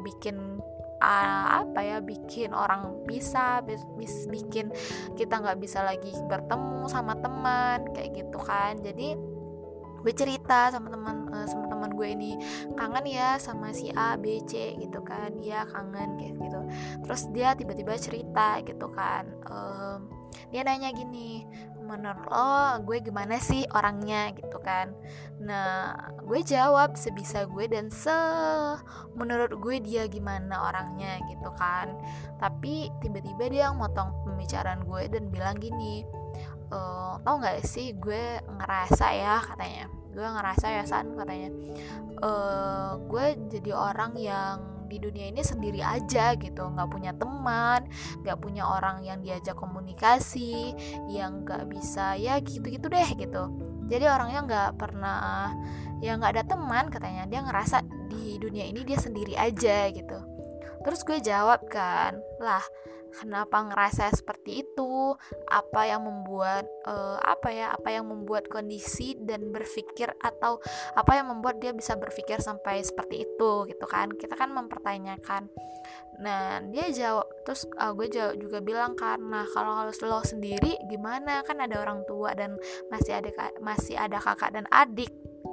bikin 0.00 0.59
uh, 1.00 1.64
apa 1.64 1.80
ya 1.80 1.98
bikin 2.04 2.52
orang 2.52 3.02
bisa 3.08 3.64
bis, 3.64 3.82
bis, 3.98 4.28
bikin 4.28 4.70
kita 5.16 5.40
nggak 5.40 5.58
bisa 5.58 5.82
lagi 5.82 6.12
bertemu 6.28 6.86
sama 6.86 7.16
teman 7.18 7.88
kayak 7.96 8.14
gitu 8.14 8.38
kan. 8.38 8.78
Jadi 8.78 9.16
gue 10.00 10.14
cerita 10.16 10.72
sama 10.72 10.88
teman 10.88 11.28
uh, 11.28 11.44
sama 11.44 11.68
teman 11.68 11.92
gue 11.92 12.08
ini 12.08 12.32
kangen 12.72 13.04
ya 13.04 13.36
sama 13.36 13.68
si 13.76 13.92
A 13.92 14.16
B 14.16 14.40
C 14.48 14.76
gitu 14.80 15.00
kan. 15.04 15.36
Dia 15.40 15.68
kangen 15.68 16.16
kayak 16.16 16.40
gitu. 16.40 16.60
Terus 17.04 17.22
dia 17.36 17.52
tiba-tiba 17.52 17.96
cerita 18.00 18.60
gitu 18.64 18.88
kan 18.92 19.28
um, 19.50 20.08
dia 20.54 20.62
nanya 20.62 20.94
gini 20.94 21.42
menurut 21.90 22.24
lo 22.30 22.78
gue 22.86 23.02
gimana 23.02 23.42
sih 23.42 23.66
orangnya 23.74 24.30
gitu 24.38 24.62
kan? 24.62 24.94
Nah 25.42 25.90
gue 26.22 26.40
jawab 26.46 26.94
sebisa 26.94 27.50
gue 27.50 27.66
dan 27.66 27.90
se 27.90 28.14
menurut 29.18 29.58
gue 29.58 29.82
dia 29.82 30.06
gimana 30.06 30.70
orangnya 30.70 31.18
gitu 31.26 31.50
kan? 31.58 31.90
Tapi 32.38 32.94
tiba-tiba 33.02 33.50
dia 33.50 33.66
motong 33.74 34.14
pembicaraan 34.22 34.86
gue 34.86 35.10
dan 35.10 35.26
bilang 35.34 35.58
gini 35.58 36.06
e, 36.70 36.78
tau 37.18 37.34
nggak 37.42 37.66
sih 37.66 37.98
gue 37.98 38.38
ngerasa 38.46 39.06
ya 39.10 39.42
katanya. 39.42 39.90
Gue 40.14 40.26
ngerasa 40.26 40.66
ya 40.70 40.82
san 40.86 41.18
katanya. 41.18 41.50
E, 42.22 42.30
gue 43.10 43.26
jadi 43.50 43.70
orang 43.74 44.14
yang 44.14 44.69
di 44.90 44.98
dunia 44.98 45.30
ini 45.30 45.46
sendiri 45.46 45.78
aja 45.78 46.34
gitu. 46.34 46.66
Nggak 46.66 46.90
punya 46.90 47.14
teman 47.14 47.86
nggak 48.26 48.38
punya 48.42 48.66
orang 48.66 49.06
yang 49.06 49.22
diajak 49.22 49.54
komunikasi 49.54 50.74
yang 51.06 51.46
nggak 51.46 51.70
bisa 51.70 52.18
ya 52.18 52.42
gitu-gitu 52.42 52.90
deh 52.90 53.08
gitu. 53.14 53.42
Jadi 53.86 54.04
orangnya 54.10 54.40
nggak 54.42 54.70
pernah 54.74 55.54
ya 56.02 56.18
nggak 56.18 56.32
ada 56.34 56.44
teman 56.44 56.90
katanya. 56.90 57.30
Dia 57.30 57.46
ngerasa 57.46 57.86
di 58.10 58.36
dunia 58.42 58.66
ini 58.66 58.82
dia 58.82 58.98
sendiri 58.98 59.38
aja 59.38 59.86
gitu. 59.94 60.18
Terus 60.80 61.00
gue 61.06 61.18
jawab 61.22 61.70
kan 61.70 62.18
lah 62.42 62.64
kenapa 63.14 63.66
ngerasa 63.66 64.10
seperti 64.14 64.62
itu? 64.66 65.14
Apa 65.50 65.90
yang 65.90 66.06
membuat 66.06 66.66
uh, 66.86 67.18
apa 67.20 67.48
ya 67.50 67.74
apa 67.74 67.90
yang 67.90 68.06
membuat 68.06 68.46
kondisi 68.46 69.18
dan 69.18 69.50
berpikir 69.50 70.14
atau 70.22 70.62
apa 70.94 71.12
yang 71.18 71.30
membuat 71.30 71.58
dia 71.58 71.74
bisa 71.74 71.98
berpikir 71.98 72.38
sampai 72.38 72.82
seperti 72.86 73.26
itu 73.26 73.66
gitu 73.66 73.86
kan? 73.90 74.14
Kita 74.14 74.38
kan 74.38 74.54
mempertanyakan. 74.54 75.50
Nah 76.20 76.60
dia 76.68 76.92
jawab 76.92 77.26
terus 77.42 77.64
uh, 77.80 77.92
gue 77.96 78.06
jawab 78.12 78.36
juga 78.36 78.58
bilang 78.60 78.92
karena 78.94 79.48
kalau 79.50 79.72
kalau 79.88 79.92
lo 80.06 80.20
sendiri 80.22 80.76
gimana? 80.86 81.42
Kan 81.42 81.58
ada 81.58 81.80
orang 81.80 82.04
tua 82.06 82.36
dan 82.36 82.54
masih 82.92 83.18
ada 83.18 83.30
masih 83.58 83.96
ada 83.96 84.20
kakak 84.20 84.54
dan 84.54 84.68
adik 84.70 85.10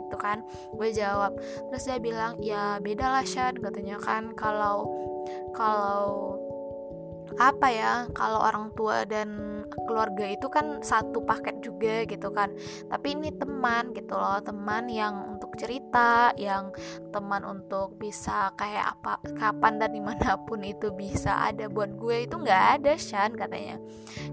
gitu 0.07 0.17
kan? 0.19 0.43
Gue 0.75 0.91
jawab. 0.91 1.35
Terus 1.71 1.83
dia 1.87 1.99
bilang 1.99 2.39
ya 2.39 2.79
beda 2.79 3.11
lah 3.11 3.25
Shan 3.27 3.59
katanya 3.59 3.97
kan. 3.99 4.31
Kalau 4.35 4.87
kalau 5.51 6.36
apa 7.37 7.67
ya 7.69 7.93
kalau 8.17 8.41
orang 8.41 8.73
tua 8.73 9.05
dan 9.05 9.61
keluarga 9.85 10.25
itu 10.25 10.49
kan 10.49 10.81
satu 10.81 11.21
paket 11.21 11.61
juga 11.61 12.03
gitu 12.09 12.33
kan. 12.33 12.53
Tapi 12.89 13.13
ini 13.13 13.29
teman 13.33 13.93
gitu 13.93 14.17
loh 14.17 14.41
teman 14.41 14.89
yang 14.89 15.37
untuk 15.37 15.53
cerita 15.57 16.33
yang 16.35 16.73
teman 17.13 17.45
untuk 17.45 17.95
bisa 18.01 18.51
kayak 18.57 18.97
apa 18.97 19.21
kapan 19.37 19.77
dan 19.77 19.93
di 19.93 20.01
mana 20.01 20.37
pun 20.41 20.65
itu 20.65 20.89
bisa 20.93 21.47
ada. 21.47 21.69
Buat 21.69 21.97
gue 22.01 22.25
itu 22.25 22.35
nggak 22.37 22.63
ada 22.81 22.93
Shan 22.97 23.37
katanya. 23.37 23.77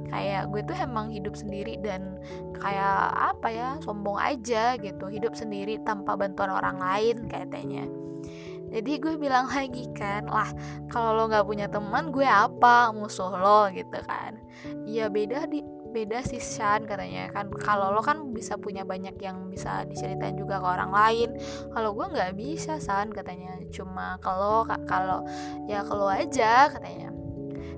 Kayak 0.08 0.48
gue 0.48 0.60
tuh 0.64 0.76
emang 0.80 1.12
hidup 1.12 1.36
sendiri 1.36 1.76
dan 1.84 2.16
kayak 2.56 3.34
apa 3.34 3.48
ya 3.52 3.68
sombong 3.84 4.16
aja 4.16 4.80
gitu. 4.80 5.12
Hidup 5.12 5.36
sendiri 5.36 5.76
tanpa 5.84 6.16
bantuan 6.16 6.50
orang 6.50 6.80
lain 6.80 7.28
katanya 7.28 8.03
jadi 8.74 8.98
gue 8.98 9.14
bilang 9.14 9.46
lagi 9.46 9.86
kan 9.94 10.26
lah 10.26 10.50
kalau 10.90 11.14
lo 11.14 11.30
nggak 11.30 11.46
punya 11.46 11.70
teman 11.70 12.10
gue 12.10 12.26
apa? 12.26 12.90
Musuh 12.90 13.30
lo 13.38 13.70
gitu 13.70 14.02
kan. 14.02 14.34
Ya 14.82 15.06
beda 15.06 15.46
di 15.46 15.62
beda 15.94 16.26
sih 16.26 16.42
Shan 16.42 16.82
katanya 16.82 17.30
kan. 17.30 17.54
Kalau 17.54 17.94
lo 17.94 18.02
kan 18.02 18.34
bisa 18.34 18.58
punya 18.58 18.82
banyak 18.82 19.14
yang 19.22 19.46
bisa 19.46 19.86
diceritain 19.86 20.34
juga 20.34 20.58
ke 20.58 20.66
orang 20.66 20.90
lain. 20.90 21.38
Kalau 21.70 21.94
gue 21.94 22.06
nggak 22.10 22.34
bisa 22.34 22.82
San 22.82 23.14
katanya. 23.14 23.54
Cuma 23.70 24.18
kalau 24.18 24.66
kalau 24.90 25.22
ya 25.70 25.86
kalau 25.86 26.10
aja 26.10 26.66
katanya 26.66 27.14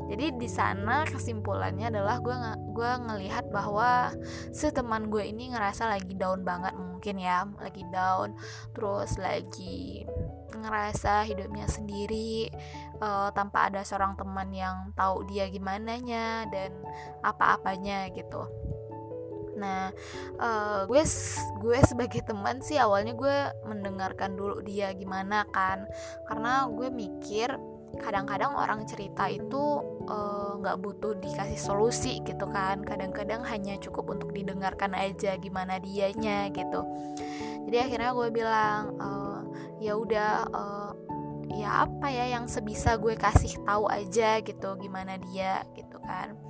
jadi 0.06 0.38
di 0.38 0.46
sana 0.46 1.02
kesimpulannya 1.02 1.90
adalah 1.90 2.22
gue 2.22 2.34
gue 2.70 2.90
ngelihat 3.10 3.50
bahwa 3.50 4.14
si 4.54 4.70
teman 4.70 5.10
gue 5.10 5.26
ini 5.26 5.50
ngerasa 5.50 5.90
lagi 5.90 6.14
down 6.14 6.46
banget 6.46 6.78
mungkin 6.78 7.18
ya 7.18 7.42
lagi 7.58 7.82
down. 7.90 8.38
Terus 8.70 9.18
lagi 9.18 10.06
ngerasa 10.54 11.26
hidupnya 11.26 11.66
sendiri 11.66 12.48
uh, 13.02 13.34
tanpa 13.34 13.66
ada 13.66 13.82
seorang 13.82 14.14
teman 14.14 14.54
yang 14.54 14.94
tahu 14.94 15.26
dia 15.26 15.50
gimana 15.50 15.98
nya 15.98 16.46
dan 16.48 16.70
apa-apanya 17.26 18.08
gitu. 18.14 18.46
Nah, 19.56 19.88
uh, 20.38 20.84
gue 20.84 21.02
gue 21.60 21.78
sebagai 21.82 22.22
teman 22.22 22.60
sih 22.60 22.76
awalnya 22.76 23.16
gue 23.16 23.36
mendengarkan 23.64 24.36
dulu 24.36 24.60
dia 24.60 24.92
gimana 24.92 25.48
kan, 25.48 25.88
karena 26.28 26.68
gue 26.68 26.92
mikir 26.92 27.56
kadang-kadang 27.94 28.52
orang 28.58 28.82
cerita 28.84 29.30
itu 29.30 29.80
eh, 30.06 30.50
nggak 30.60 30.76
uh, 30.76 30.80
butuh 30.82 31.14
dikasih 31.22 31.60
solusi 31.60 32.18
gitu 32.26 32.46
kan. 32.50 32.82
Kadang-kadang 32.82 33.46
hanya 33.46 33.78
cukup 33.78 34.18
untuk 34.18 34.34
didengarkan 34.34 34.92
aja 34.92 35.38
gimana 35.38 35.78
dianya 35.78 36.50
gitu. 36.50 36.82
Jadi 37.66 37.76
akhirnya 37.82 38.10
gue 38.14 38.28
bilang 38.30 38.82
uh, 38.98 39.40
ya 39.82 39.98
udah 39.98 40.30
uh, 40.50 40.92
ya 41.56 41.88
apa 41.88 42.06
ya 42.12 42.36
yang 42.36 42.46
sebisa 42.46 42.98
gue 43.00 43.16
kasih 43.16 43.58
tahu 43.64 43.88
aja 43.88 44.38
gitu 44.44 44.76
gimana 44.78 45.16
dia 45.18 45.64
gitu 45.74 45.98
kan 46.04 46.45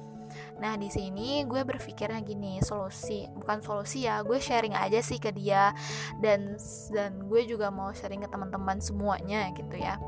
Nah 0.57 0.81
di 0.81 0.89
sini 0.89 1.45
gue 1.45 1.63
berpikirnya 1.63 2.25
gini 2.25 2.61
solusi 2.65 3.29
bukan 3.37 3.61
solusi 3.61 4.09
ya 4.09 4.25
gue 4.25 4.41
sharing 4.41 4.73
aja 4.73 5.01
sih 5.05 5.21
ke 5.21 5.33
dia. 5.33 5.77
Dan 6.21 6.57
dan 6.93 7.29
gue 7.29 7.43
juga 7.45 7.69
mau 7.69 7.93
sharing 7.93 8.25
ke 8.25 8.29
teman-teman 8.33 8.81
semuanya 8.81 9.53
gitu 9.53 9.77
ya. 9.77 10.01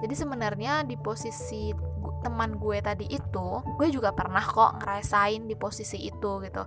Jadi 0.00 0.14
sebenarnya 0.16 0.86
di 0.86 0.96
posisi 0.96 1.74
teman 2.20 2.60
gue 2.60 2.80
tadi 2.84 3.08
itu 3.08 3.48
gue 3.80 3.88
juga 3.88 4.12
pernah 4.12 4.44
kok 4.44 4.80
ngerasain 4.80 5.44
di 5.48 5.56
posisi 5.56 6.06
itu 6.06 6.40
gitu. 6.44 6.64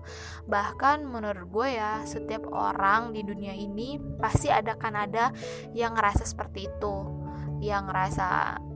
Bahkan 0.49 1.05
menurut 1.05 1.45
gue 1.49 1.67
ya 1.77 2.01
setiap 2.03 2.49
orang 2.49 3.13
di 3.13 3.21
dunia 3.21 3.53
ini 3.53 3.97
pasti 4.17 4.49
ada 4.49 4.75
kan 4.75 4.97
ada 4.97 5.31
yang 5.71 5.93
ngerasa 5.95 6.25
seperti 6.25 6.67
itu. 6.69 6.95
Yang 7.63 7.83
ngerasa 7.89 8.27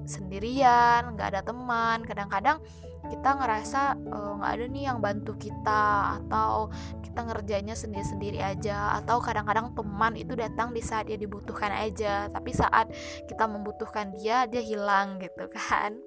sendirian 0.08 1.13
nggak 1.13 1.30
ada 1.36 1.42
teman. 1.44 2.08
Kadang-kadang 2.08 2.63
kita 3.09 3.29
ngerasa 3.39 3.81
eh, 3.97 4.31
nggak 4.37 4.51
uh, 4.51 4.55
ada 4.55 4.65
nih 4.67 4.83
yang 4.91 4.99
bantu 4.99 5.33
kita 5.39 5.83
atau 6.21 6.69
kita 7.01 7.21
ngerjainnya 7.23 7.75
sendiri-sendiri 7.75 8.39
aja 8.43 8.99
atau 9.01 9.17
kadang-kadang 9.17 9.73
teman 9.73 10.13
itu 10.13 10.37
datang 10.37 10.75
di 10.75 10.83
saat 10.83 11.09
dia 11.09 11.17
dibutuhkan 11.17 11.73
aja 11.73 12.29
tapi 12.29 12.53
saat 12.53 12.91
kita 13.25 13.49
membutuhkan 13.49 14.13
dia 14.13 14.45
dia 14.45 14.61
hilang 14.61 15.17
gitu 15.23 15.47
kan. 15.49 15.97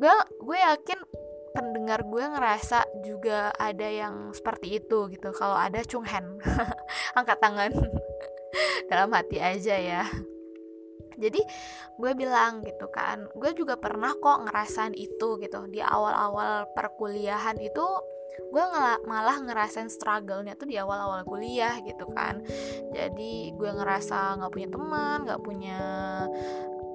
Gue 0.00 0.12
gue 0.40 0.58
yakin 0.58 0.98
pendengar 1.52 2.04
gue 2.06 2.22
ngerasa 2.22 2.86
juga 3.02 3.50
ada 3.56 3.88
yang 3.88 4.30
seperti 4.30 4.78
itu 4.78 5.10
gitu 5.10 5.34
kalau 5.34 5.56
ada 5.56 5.82
cunghen 5.82 6.38
angkat 7.18 7.38
tangan 7.40 7.72
dalam 8.92 9.10
hati 9.10 9.42
aja 9.42 9.74
ya 9.74 10.04
jadi 11.18 11.42
gue 11.98 12.12
bilang 12.14 12.62
gitu 12.62 12.86
kan 12.94 13.26
gue 13.34 13.50
juga 13.58 13.74
pernah 13.74 14.14
kok 14.14 14.46
ngerasain 14.46 14.94
itu 14.94 15.38
gitu. 15.42 15.66
Di 15.66 15.82
awal-awal 15.82 16.70
perkuliahan 16.72 17.58
itu 17.58 17.86
gue 18.38 18.64
malah 19.02 19.42
ngerasain 19.42 19.90
struggle-nya 19.90 20.54
tuh 20.54 20.70
di 20.70 20.78
awal-awal 20.78 21.26
kuliah 21.26 21.74
gitu 21.82 22.06
kan. 22.14 22.38
Jadi 22.94 23.50
gue 23.52 23.70
ngerasa 23.74 24.38
nggak 24.38 24.52
punya 24.54 24.68
teman 24.70 25.18
nggak 25.26 25.42
punya 25.42 25.78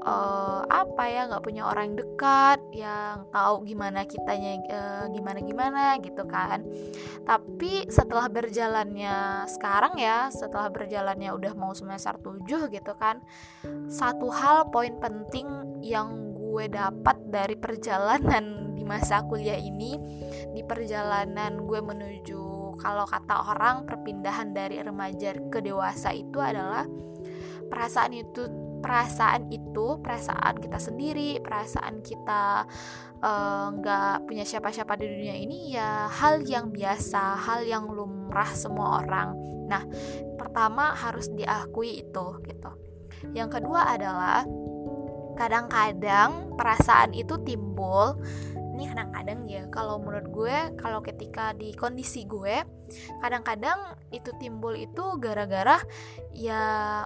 uh, 0.03 0.61
apa 0.67 1.03
ya 1.09 1.25
nggak 1.31 1.43
punya 1.43 1.63
orang 1.65 1.95
dekat 1.95 2.59
yang 2.75 3.25
tahu 3.31 3.63
gimana 3.63 4.05
kitanya 4.05 4.51
uh, 4.69 5.05
gimana 5.09 5.39
gimana 5.41 5.83
gitu 6.03 6.23
kan. 6.27 6.61
Tapi 7.23 7.87
setelah 7.87 8.27
berjalannya 8.27 9.47
sekarang 9.47 9.97
ya 9.97 10.27
setelah 10.29 10.69
berjalannya 10.69 11.31
udah 11.31 11.53
mau 11.55 11.71
semester 11.71 12.15
7 12.19 12.69
gitu 12.69 12.93
kan 12.99 13.23
satu 13.87 14.27
hal 14.33 14.69
poin 14.69 14.95
penting 14.99 15.47
yang 15.83 16.35
gue 16.35 16.69
dapat 16.69 17.17
dari 17.29 17.55
perjalanan 17.57 18.61
di 18.77 18.83
masa 18.85 19.23
kuliah 19.25 19.57
ini 19.57 19.97
di 20.51 20.61
perjalanan 20.61 21.63
gue 21.65 21.79
menuju 21.79 22.77
kalau 22.81 23.05
kata 23.05 23.53
orang 23.53 23.85
perpindahan 23.85 24.51
dari 24.51 24.81
remaja 24.81 25.37
ke 25.49 25.61
dewasa 25.61 26.11
itu 26.11 26.41
adalah 26.41 26.83
perasaan 27.69 28.13
itu 28.13 28.45
perasaan 28.83 29.47
itu 29.47 30.03
perasaan 30.03 30.59
kita 30.59 30.75
sendiri 30.75 31.39
perasaan 31.39 32.03
kita 32.03 32.67
eh, 33.23 33.65
nggak 33.79 34.15
uh, 34.19 34.23
punya 34.27 34.43
siapa-siapa 34.43 34.99
di 34.99 35.07
dunia 35.07 35.35
ini 35.39 35.71
ya 35.71 36.11
hal 36.11 36.43
yang 36.43 36.75
biasa 36.75 37.39
hal 37.47 37.63
yang 37.63 37.87
lumrah 37.87 38.51
semua 38.51 38.99
orang. 38.99 39.31
Nah 39.71 39.87
pertama 40.35 40.91
harus 40.91 41.31
diakui 41.31 42.03
itu 42.03 42.25
gitu. 42.43 42.71
Yang 43.31 43.63
kedua 43.63 43.95
adalah 43.95 44.43
kadang-kadang 45.39 46.53
perasaan 46.59 47.15
itu 47.15 47.39
timbul 47.41 48.19
ini 48.73 48.89
kadang-kadang 48.89 49.45
ya 49.45 49.63
kalau 49.69 50.01
menurut 50.01 50.27
gue 50.33 50.57
kalau 50.81 50.99
ketika 51.05 51.53
di 51.53 51.77
kondisi 51.77 52.25
gue 52.25 52.65
kadang-kadang 53.21 53.97
itu 54.09 54.33
timbul 54.41 54.73
itu 54.73 55.17
gara-gara 55.21 55.77
ya 56.33 57.05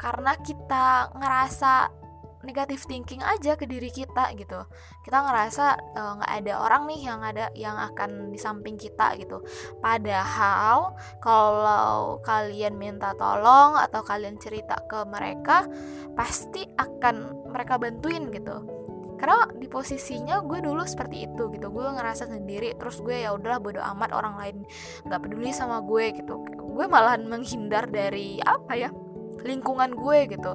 karena 0.00 0.32
kita 0.40 1.12
ngerasa 1.12 2.00
negatif 2.40 2.88
thinking 2.88 3.20
aja 3.20 3.52
ke 3.56 3.68
diri 3.68 3.92
kita 3.92 4.32
gitu. 4.36 4.64
Kita 5.04 5.18
ngerasa 5.28 5.66
eh, 5.76 6.12
nggak 6.20 6.32
uh, 6.32 6.38
ada 6.40 6.52
orang 6.56 6.82
nih 6.88 7.00
yang 7.04 7.20
ada 7.20 7.46
yang 7.52 7.76
akan 7.76 8.32
di 8.32 8.38
samping 8.40 8.80
kita 8.80 9.12
gitu. 9.20 9.44
Padahal 9.84 10.96
kalau 11.20 12.18
kalian 12.24 12.80
minta 12.80 13.12
tolong 13.16 13.76
atau 13.76 14.00
kalian 14.00 14.40
cerita 14.40 14.80
ke 14.88 15.04
mereka 15.04 15.68
pasti 16.16 16.64
akan 16.80 17.48
mereka 17.52 17.76
bantuin 17.76 18.32
gitu. 18.32 18.64
Karena 19.20 19.52
di 19.52 19.68
posisinya 19.68 20.40
gue 20.40 20.64
dulu 20.64 20.80
seperti 20.88 21.28
itu 21.28 21.52
gitu. 21.52 21.68
Gue 21.68 21.92
ngerasa 21.92 22.24
sendiri 22.24 22.72
terus 22.80 23.04
gue 23.04 23.20
ya 23.20 23.36
udahlah 23.36 23.60
bodo 23.60 23.84
amat 23.84 24.16
orang 24.16 24.40
lain 24.40 24.56
nggak 25.04 25.20
peduli 25.28 25.52
sama 25.52 25.84
gue 25.84 26.16
gitu. 26.16 26.40
Gue 26.56 26.88
malahan 26.88 27.28
menghindar 27.28 27.84
dari 27.92 28.40
apa 28.40 28.80
ya 28.80 28.88
lingkungan 29.42 29.96
gue 29.96 30.18
gitu. 30.30 30.52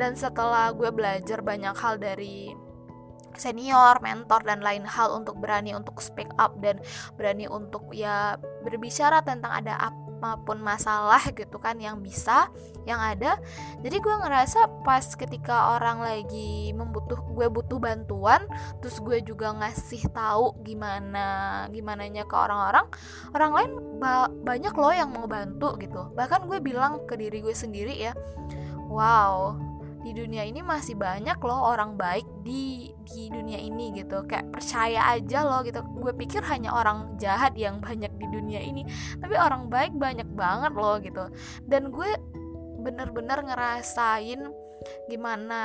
Dan 0.00 0.16
setelah 0.16 0.72
gue 0.72 0.88
belajar 0.88 1.44
banyak 1.44 1.76
hal 1.76 2.00
dari 2.00 2.56
senior, 3.36 4.00
mentor 4.04 4.44
dan 4.44 4.60
lain 4.60 4.84
hal 4.84 5.12
untuk 5.16 5.38
berani 5.38 5.72
untuk 5.72 6.02
speak 6.02 6.28
up 6.36 6.56
dan 6.60 6.80
berani 7.16 7.46
untuk 7.46 7.88
ya 7.94 8.36
berbicara 8.64 9.22
tentang 9.24 9.64
ada 9.64 9.76
apa 10.20 10.36
pun 10.44 10.60
masalah 10.60 11.24
gitu 11.32 11.56
kan 11.56 11.80
yang 11.80 12.04
bisa 12.04 12.52
yang 12.84 13.00
ada. 13.00 13.40
Jadi 13.80 13.96
gue 14.04 14.14
ngerasa 14.20 14.84
pas 14.84 15.00
ketika 15.16 15.80
orang 15.80 16.04
lagi 16.04 16.76
membutuh 16.76 17.16
gue 17.32 17.48
butuh 17.48 17.80
bantuan 17.80 18.44
terus 18.84 19.00
gue 19.00 19.24
juga 19.24 19.56
ngasih 19.56 20.12
tahu 20.12 20.60
gimana 20.60 21.64
gimana 21.72 22.04
nya 22.12 22.28
ke 22.28 22.36
orang-orang 22.36 22.84
orang 23.32 23.50
lain 23.56 23.70
ba 23.96 24.28
banyak 24.28 24.76
loh 24.76 24.92
yang 24.92 25.08
mau 25.08 25.24
bantu 25.24 25.80
gitu. 25.80 26.12
Bahkan 26.12 26.44
gue 26.44 26.60
bilang 26.60 27.08
ke 27.08 27.16
diri 27.16 27.40
gue 27.40 27.56
sendiri 27.56 27.96
ya 27.96 28.12
wow 28.92 29.69
di 30.00 30.16
dunia 30.16 30.48
ini 30.48 30.64
masih 30.64 30.96
banyak 30.96 31.36
loh 31.44 31.76
orang 31.76 31.94
baik 32.00 32.24
di 32.40 32.88
di 33.04 33.28
dunia 33.28 33.60
ini 33.60 33.92
gitu. 33.92 34.24
Kayak 34.24 34.48
percaya 34.52 35.12
aja 35.12 35.44
loh 35.44 35.60
gitu. 35.60 35.84
Gue 36.00 36.12
pikir 36.16 36.40
hanya 36.48 36.72
orang 36.72 37.20
jahat 37.20 37.52
yang 37.54 37.78
banyak 37.84 38.10
di 38.16 38.26
dunia 38.32 38.60
ini. 38.64 38.88
Tapi 39.20 39.36
orang 39.36 39.68
baik 39.68 39.92
banyak 39.96 40.28
banget 40.32 40.72
loh 40.72 40.96
gitu. 41.04 41.24
Dan 41.68 41.92
gue 41.92 42.10
bener-bener 42.80 43.44
ngerasain 43.44 44.40
gimana 45.12 45.60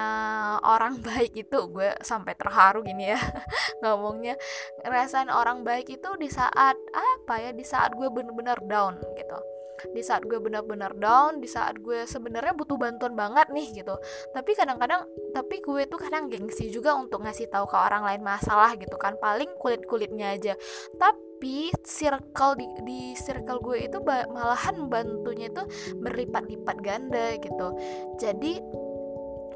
orang 0.67 0.99
baik 1.07 1.39
itu. 1.39 1.59
Gue 1.71 1.95
sampai 2.03 2.35
terharu 2.35 2.83
gini 2.83 3.15
ya 3.15 3.19
ngomongnya. 3.81 4.35
Ngerasain 4.83 5.31
orang 5.31 5.63
baik 5.63 5.87
itu 5.95 6.09
di 6.19 6.27
saat 6.27 6.75
apa 6.91 7.35
ya? 7.39 7.55
Di 7.55 7.63
saat 7.63 7.95
gue 7.95 8.11
bener-bener 8.11 8.59
down 8.67 8.99
gitu 9.15 9.54
di 9.91 10.01
saat 10.01 10.23
gue 10.25 10.39
benar-benar 10.39 10.95
down 10.97 11.39
di 11.43 11.47
saat 11.49 11.79
gue 11.79 12.07
sebenarnya 12.07 12.55
butuh 12.55 12.79
bantuan 12.79 13.13
banget 13.13 13.51
nih 13.51 13.83
gitu. 13.83 13.95
Tapi 14.31 14.51
kadang-kadang 14.55 15.07
tapi 15.35 15.59
gue 15.59 15.83
tuh 15.87 15.99
kadang 15.99 16.31
gengsi 16.31 16.71
juga 16.71 16.95
untuk 16.95 17.23
ngasih 17.23 17.51
tahu 17.51 17.67
ke 17.67 17.77
orang 17.77 18.03
lain 18.07 18.21
masalah 18.23 18.73
gitu 18.79 18.95
kan. 18.95 19.19
Paling 19.19 19.55
kulit 19.59 19.83
kulitnya 19.85 20.35
aja. 20.35 20.53
Tapi 20.95 21.75
circle 21.83 22.55
di, 22.57 22.67
di 22.87 23.01
circle 23.19 23.59
gue 23.61 23.87
itu 23.91 23.97
malahan 24.05 24.87
bantunya 24.87 25.51
itu 25.51 25.63
berlipat-lipat 25.99 26.77
ganda 26.79 27.35
gitu. 27.39 27.67
Jadi 28.19 28.59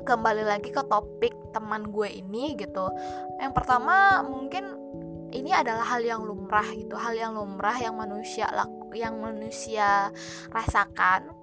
kembali 0.04 0.44
lagi 0.48 0.72
ke 0.72 0.84
topik 0.88 1.34
teman 1.52 1.92
gue 1.92 2.10
ini 2.10 2.56
gitu. 2.56 2.88
Yang 3.40 3.54
pertama 3.56 4.24
mungkin 4.26 4.76
ini 5.30 5.54
adalah 5.54 5.86
hal 5.86 6.02
yang 6.02 6.26
lumrah 6.26 6.66
gitu. 6.74 6.98
Hal 6.98 7.14
yang 7.14 7.38
lumrah 7.38 7.78
yang 7.78 7.96
manusia 7.96 8.50
laku 8.50 8.79
yang 8.94 9.20
manusia 9.20 10.14
rasakan. 10.54 11.36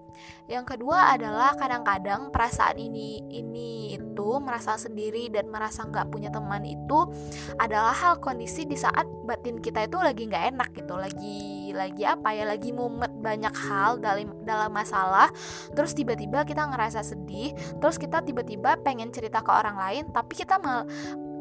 Yang 0.47 0.79
kedua 0.79 1.11
adalah 1.13 1.59
kadang-kadang 1.59 2.31
perasaan 2.31 2.79
ini 2.79 3.19
ini 3.35 3.99
itu 3.99 4.31
merasa 4.39 4.79
sendiri 4.79 5.27
dan 5.27 5.51
merasa 5.51 5.83
nggak 5.83 6.07
punya 6.09 6.31
teman 6.31 6.63
itu 6.63 7.11
adalah 7.59 7.93
hal 7.93 8.23
kondisi 8.23 8.63
di 8.63 8.79
saat 8.79 9.05
batin 9.27 9.59
kita 9.59 9.91
itu 9.91 9.99
lagi 9.99 10.31
nggak 10.31 10.45
enak 10.55 10.71
gitu, 10.73 10.95
lagi 10.95 11.75
lagi 11.75 12.03
apa 12.07 12.33
ya, 12.33 12.47
lagi 12.47 12.71
mumet 12.71 13.11
banyak 13.19 13.53
hal 13.69 13.99
dalam 13.99 14.33
dalam 14.47 14.71
masalah, 14.71 15.29
terus 15.75 15.93
tiba-tiba 15.93 16.47
kita 16.47 16.65
ngerasa 16.65 17.03
sedih, 17.03 17.53
terus 17.83 17.99
kita 17.99 18.23
tiba-tiba 18.23 18.79
pengen 18.81 19.11
cerita 19.11 19.43
ke 19.43 19.51
orang 19.51 19.77
lain, 19.77 20.05
tapi 20.15 20.33
kita 20.39 20.63
mal 20.63 20.87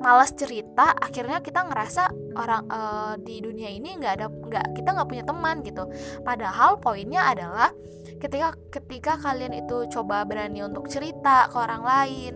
malas 0.05 0.37
cerita 0.37 0.93
akhirnya 0.93 1.41
kita 1.41 1.65
ngerasa 1.65 2.13
orang 2.37 2.69
uh, 2.69 3.17
di 3.17 3.41
dunia 3.41 3.73
ini 3.73 3.97
nggak 3.97 4.13
ada 4.21 4.27
nggak 4.29 4.65
kita 4.77 4.89
nggak 4.93 5.09
punya 5.09 5.25
teman 5.25 5.65
gitu. 5.65 5.89
Padahal 6.21 6.77
poinnya 6.77 7.25
adalah 7.25 7.73
ketika 8.21 8.53
ketika 8.69 9.13
kalian 9.17 9.65
itu 9.65 9.89
coba 9.89 10.21
berani 10.29 10.61
untuk 10.61 10.85
cerita 10.85 11.49
ke 11.49 11.57
orang 11.57 11.81
lain 11.81 12.33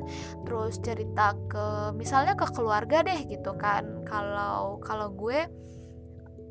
terus 0.49 0.82
cerita 0.82 1.38
ke 1.45 1.93
misalnya 1.93 2.34
ke 2.34 2.49
keluarga 2.49 3.05
deh 3.05 3.21
gitu 3.29 3.53
kan. 3.53 4.01
Kalau 4.10 4.82
kalau 4.82 5.13
gue 5.13 5.45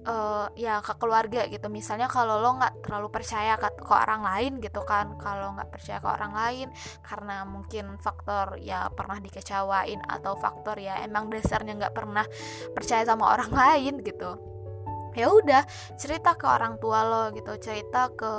uh, 0.07 0.47
ya 0.55 0.79
ke 0.85 0.95
keluarga 1.01 1.49
gitu. 1.51 1.67
Misalnya 1.73 2.07
kalau 2.07 2.39
lo 2.39 2.61
nggak 2.61 2.85
terlalu 2.85 3.09
percaya 3.11 3.59
ke, 3.59 3.69
ke 3.81 3.93
orang 3.95 4.23
lain 4.23 4.53
gitu 4.63 4.83
kan. 4.87 5.17
Kalau 5.19 5.57
nggak 5.57 5.71
percaya 5.73 5.99
ke 5.99 6.09
orang 6.09 6.33
lain 6.37 6.69
karena 7.03 7.43
mungkin 7.49 7.97
faktor 7.99 8.61
ya 8.61 8.87
pernah 8.93 9.19
dikecewain 9.19 10.05
atau 10.07 10.37
faktor 10.39 10.79
ya 10.79 11.01
emang 11.03 11.33
dasarnya 11.33 11.75
nggak 11.75 11.95
pernah 11.97 12.25
percaya 12.77 13.03
sama 13.03 13.31
orang 13.35 13.51
lain 13.51 13.95
gitu. 14.05 14.59
Ya 15.17 15.35
udah 15.35 15.67
cerita 15.99 16.39
ke 16.39 16.47
orang 16.47 16.79
tua 16.79 17.03
lo 17.03 17.35
gitu. 17.35 17.51
Cerita 17.59 18.07
ke 18.15 18.33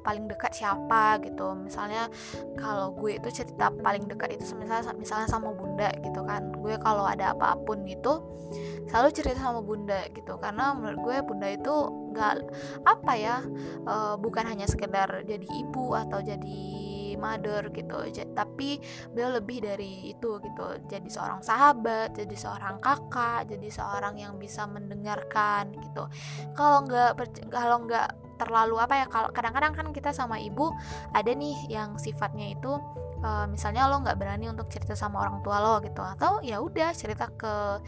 paling 0.00 0.24
dekat 0.24 0.56
siapa 0.56 1.20
gitu. 1.20 1.52
Misalnya 1.52 2.08
kalau 2.56 2.96
gue 2.96 3.20
itu 3.20 3.28
cerita 3.28 3.68
paling 3.68 4.08
dekat 4.08 4.40
itu 4.40 4.56
misalnya 4.56 4.88
misalnya 4.96 5.28
sama 5.28 5.52
bunda 5.52 5.92
gitu 6.00 6.24
kan. 6.24 6.48
Gue 6.64 6.80
kalau 6.80 7.04
ada 7.04 7.36
apa 7.36 7.60
pun 7.60 7.84
gitu 7.84 8.24
selalu 8.88 9.08
cerita 9.14 9.38
sama 9.38 9.60
bunda 9.60 10.02
gitu. 10.10 10.40
Karena 10.40 10.72
menurut 10.72 11.00
gue 11.04 11.16
bunda 11.22 11.48
itu 11.48 11.74
nggak 12.12 12.34
apa 12.88 13.12
ya 13.14 13.36
uh, 13.86 14.16
bukan 14.16 14.48
hanya 14.48 14.64
sekedar 14.64 15.22
jadi 15.28 15.44
ibu 15.44 15.94
atau 15.94 16.18
jadi 16.24 16.60
mother 17.20 17.68
gitu. 17.74 17.98
Tapi 18.32 18.80
beliau 19.12 19.38
lebih 19.38 19.62
dari 19.62 20.10
itu 20.10 20.40
gitu. 20.40 20.66
Jadi 20.88 21.08
seorang 21.12 21.44
sahabat 21.44 22.16
jadi 22.16 22.36
seorang 22.36 22.80
kakak 22.80 23.50
jadi 23.50 23.68
seorang 23.68 24.16
yang 24.16 24.40
bisa 24.40 24.64
mendengarkan 24.64 25.74
gitu. 25.78 26.08
Kalau 26.56 26.86
nggak 26.88 27.20
kalau 27.52 27.84
nggak 27.84 28.08
terlalu 28.38 28.78
apa 28.78 28.94
ya 29.02 29.06
kalau 29.10 29.28
kadang-kadang 29.34 29.74
kan 29.74 29.86
kita 29.90 30.14
sama 30.14 30.38
ibu 30.38 30.70
ada 31.10 31.34
nih 31.34 31.58
yang 31.66 31.98
sifatnya 31.98 32.54
itu 32.54 32.78
uh, 33.22 33.46
misalnya 33.50 33.90
lo 33.90 34.02
nggak 34.02 34.18
berani 34.18 34.50
untuk 34.50 34.70
cerita 34.70 34.94
sama 34.94 35.22
orang 35.22 35.42
tua 35.42 35.58
lo 35.58 35.74
gitu 35.82 36.02
atau 36.02 36.38
ya 36.42 36.62
udah 36.62 36.90
cerita 36.94 37.30
ke 37.34 37.82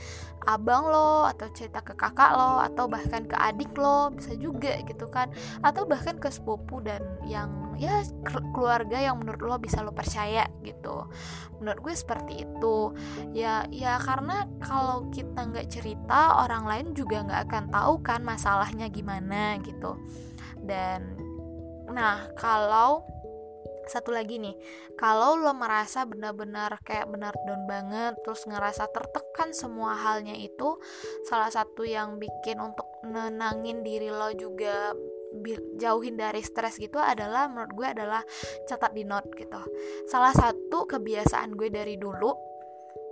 abang 0.48 0.88
lo 0.88 1.28
atau 1.28 1.52
cerita 1.52 1.84
ke 1.84 1.92
kakak 1.92 2.32
lo 2.32 2.64
atau 2.64 2.88
bahkan 2.88 3.28
ke 3.28 3.36
adik 3.36 3.76
lo 3.76 4.08
bisa 4.12 4.32
juga 4.36 4.76
gitu 4.84 5.06
kan. 5.12 5.28
Atau 5.60 5.84
bahkan 5.84 6.16
ke 6.16 6.32
sepupu 6.32 6.80
dan 6.80 7.04
yang 7.28 7.76
ya 7.76 8.04
keluarga 8.52 9.00
yang 9.00 9.20
menurut 9.20 9.40
lo 9.44 9.56
bisa 9.60 9.84
lo 9.84 9.92
percaya 9.92 10.48
gitu. 10.64 11.08
Menurut 11.60 11.78
gue 11.84 11.94
seperti 11.94 12.48
itu. 12.48 12.96
Ya 13.36 13.68
ya 13.68 14.00
karena 14.00 14.48
kalau 14.64 15.12
kita 15.12 15.44
nggak 15.44 15.68
cerita 15.68 16.40
orang 16.40 16.64
lain 16.64 16.86
juga 16.96 17.20
nggak 17.24 17.42
akan 17.48 17.64
tahu 17.68 17.94
kan 18.00 18.20
masalahnya 18.24 18.88
gimana 18.88 19.60
gitu. 19.60 20.00
Dan 20.64 21.20
nah 21.90 22.30
kalau 22.38 23.04
satu 23.86 24.12
lagi 24.12 24.36
nih 24.36 24.56
kalau 24.98 25.38
lo 25.40 25.52
merasa 25.56 26.04
benar-benar 26.04 26.80
kayak 26.84 27.08
benar 27.08 27.32
down 27.46 27.64
banget 27.64 28.18
terus 28.24 28.44
ngerasa 28.44 28.88
tertekan 28.92 29.54
semua 29.56 29.96
halnya 29.96 30.36
itu 30.36 30.76
salah 31.28 31.48
satu 31.48 31.86
yang 31.86 32.20
bikin 32.20 32.60
untuk 32.60 32.86
nenangin 33.06 33.80
diri 33.80 34.12
lo 34.12 34.32
juga 34.36 34.92
jauhin 35.78 36.18
dari 36.18 36.42
stres 36.42 36.76
gitu 36.76 36.98
adalah 36.98 37.46
menurut 37.46 37.72
gue 37.72 37.86
adalah 37.86 38.22
catat 38.66 38.90
di 38.90 39.06
note 39.06 39.30
gitu 39.38 39.62
salah 40.10 40.34
satu 40.34 40.90
kebiasaan 40.90 41.54
gue 41.54 41.70
dari 41.70 41.94
dulu 41.94 42.50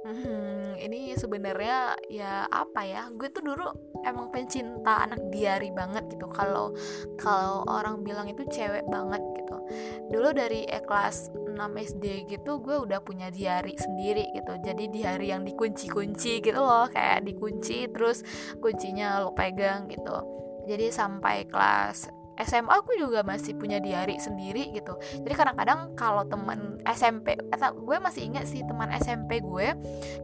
Hmm, 0.09 0.73
ini 0.81 1.13
sebenarnya 1.19 1.93
ya 2.09 2.49
apa 2.49 2.81
ya? 2.87 3.13
Gue 3.13 3.29
tuh 3.29 3.45
dulu 3.45 3.67
emang 4.07 4.33
pencinta 4.33 5.05
anak 5.05 5.21
diary 5.29 5.69
banget 5.75 6.07
gitu. 6.09 6.31
Kalau 6.33 6.73
kalau 7.21 7.67
orang 7.67 8.01
bilang 8.07 8.25
itu 8.31 8.47
cewek 8.49 8.87
banget 8.89 9.21
gitu. 9.37 9.48
Dulu 10.09 10.33
dari 10.33 10.65
e 10.65 10.81
kelas 10.83 11.33
6 11.35 11.59
SD 11.59 12.29
gitu 12.31 12.63
gue 12.63 12.77
udah 12.79 13.01
punya 13.03 13.29
diary 13.29 13.75
sendiri 13.77 14.31
gitu. 14.33 14.57
Jadi 14.63 14.91
diary 14.91 15.31
yang 15.35 15.43
dikunci-kunci 15.45 16.41
gitu 16.45 16.61
loh, 16.61 16.87
kayak 16.91 17.25
dikunci 17.27 17.91
terus 17.91 18.23
kuncinya 18.59 19.21
lo 19.23 19.33
pegang 19.35 19.91
gitu. 19.91 20.17
Jadi 20.69 20.93
sampai 20.93 21.49
kelas 21.49 22.19
SMA 22.39 22.71
aku 22.71 22.95
juga 22.95 23.27
masih 23.27 23.59
punya 23.59 23.83
diary 23.83 24.15
sendiri 24.23 24.71
gitu 24.71 24.95
jadi 25.27 25.35
kadang-kadang 25.35 25.99
kalau 25.99 26.23
teman 26.23 26.79
SMP 26.87 27.35
atau 27.51 27.75
gue 27.75 27.99
masih 27.99 28.31
ingat 28.31 28.47
sih 28.47 28.63
teman 28.63 28.95
SMP 28.95 29.43
gue 29.43 29.75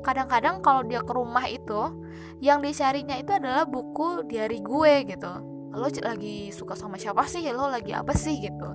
kadang-kadang 0.06 0.62
kalau 0.62 0.86
dia 0.86 1.02
ke 1.02 1.10
rumah 1.10 1.42
itu 1.50 1.90
yang 2.38 2.62
dicarinya 2.62 3.18
itu 3.18 3.34
adalah 3.34 3.66
buku 3.66 4.22
diary 4.30 4.62
gue 4.62 5.10
gitu 5.10 5.53
lo 5.74 5.90
lagi 5.90 6.54
suka 6.54 6.78
sama 6.78 6.94
siapa 6.94 7.26
sih? 7.26 7.42
Lo 7.50 7.66
lagi 7.66 7.90
apa 7.90 8.14
sih? 8.14 8.44
gitu. 8.44 8.68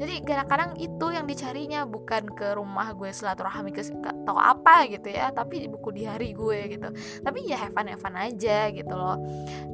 Jadi 0.00 0.14
kadang-kadang 0.26 0.70
itu 0.80 1.06
yang 1.14 1.26
dicarinya 1.28 1.86
bukan 1.86 2.26
ke 2.34 2.58
rumah 2.58 2.90
gue 2.96 3.10
silaturahmi 3.14 3.70
ke 3.70 3.82
atau 4.02 4.36
apa 4.38 4.88
gitu 4.90 5.10
ya 5.12 5.30
tapi 5.30 5.66
di 5.66 5.68
buku 5.70 5.94
di 5.94 6.06
gue 6.34 6.60
gitu. 6.74 6.88
Tapi 7.22 7.38
ya 7.46 7.56
have 7.62 7.74
fun 7.74 7.86
have 7.86 8.02
fun 8.02 8.16
aja 8.18 8.72
gitu 8.74 8.94
loh. 8.94 9.18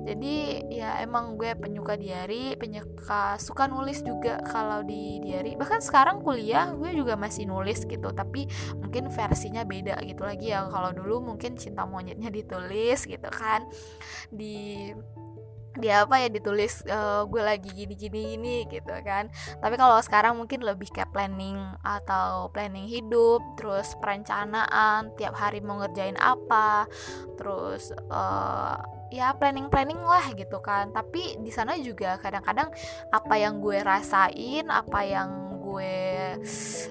Jadi 0.04 0.64
ya 0.72 1.00
emang 1.04 1.36
gue 1.36 1.52
penyuka 1.52 1.96
diary 1.96 2.56
penyuka 2.56 3.36
suka 3.40 3.68
nulis 3.68 4.00
juga 4.04 4.40
kalau 4.44 4.84
di 4.84 5.20
diary. 5.24 5.56
Bahkan 5.56 5.80
sekarang 5.84 6.20
kuliah 6.20 6.72
gue 6.76 6.92
juga 6.92 7.16
masih 7.16 7.48
nulis 7.48 7.84
gitu 7.84 8.12
tapi 8.12 8.48
mungkin 8.76 9.08
versinya 9.12 9.64
beda 9.64 10.00
gitu 10.04 10.24
lagi 10.24 10.52
ya. 10.52 10.68
Kalau 10.68 10.92
dulu 10.92 11.32
mungkin 11.32 11.56
cinta 11.56 11.84
monyetnya 11.88 12.28
ditulis 12.32 13.04
gitu 13.04 13.28
kan 13.32 13.64
di 14.28 14.92
dia 15.78 16.04
apa 16.04 16.18
ya 16.20 16.28
ditulis 16.28 16.82
uh, 16.90 17.24
gue 17.24 17.42
lagi 17.42 17.70
gini-gini 17.72 18.34
ini 18.36 18.56
gitu 18.68 18.92
kan. 19.02 19.30
Tapi 19.62 19.74
kalau 19.78 19.98
sekarang 20.02 20.36
mungkin 20.36 20.62
lebih 20.66 20.90
kayak 20.90 21.14
planning 21.14 21.58
atau 21.86 22.50
planning 22.50 22.86
hidup 22.86 23.40
terus 23.54 23.94
perencanaan 24.02 25.14
tiap 25.14 25.38
hari 25.38 25.62
mau 25.62 25.78
ngerjain 25.80 26.18
apa 26.18 26.90
terus 27.38 27.94
uh, 28.10 28.76
ya 29.08 29.32
planning 29.38 29.70
planning 29.72 30.00
lah 30.02 30.34
gitu 30.34 30.58
kan. 30.60 30.90
Tapi 30.90 31.40
di 31.40 31.50
sana 31.54 31.78
juga 31.78 32.18
kadang-kadang 32.18 32.68
apa 33.14 33.34
yang 33.38 33.62
gue 33.62 33.78
rasain 33.80 34.66
apa 34.68 35.00
yang 35.06 35.48
gue 35.68 35.96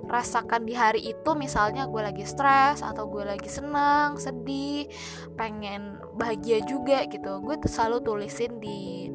rasakan 0.05 0.61
di 0.69 0.77
hari 0.77 1.01
itu 1.09 1.29
misalnya 1.33 1.89
gue 1.89 1.97
lagi 1.97 2.25
stres 2.29 2.85
atau 2.85 3.09
gue 3.09 3.25
lagi 3.25 3.49
senang 3.49 4.21
sedih 4.21 4.85
pengen 5.33 5.97
bahagia 6.17 6.65
juga 6.65 7.05
gitu. 7.05 7.39
Gue 7.45 7.55
tuh 7.61 7.69
selalu 7.69 7.97
tulisin 8.03 8.57
di 8.57 9.07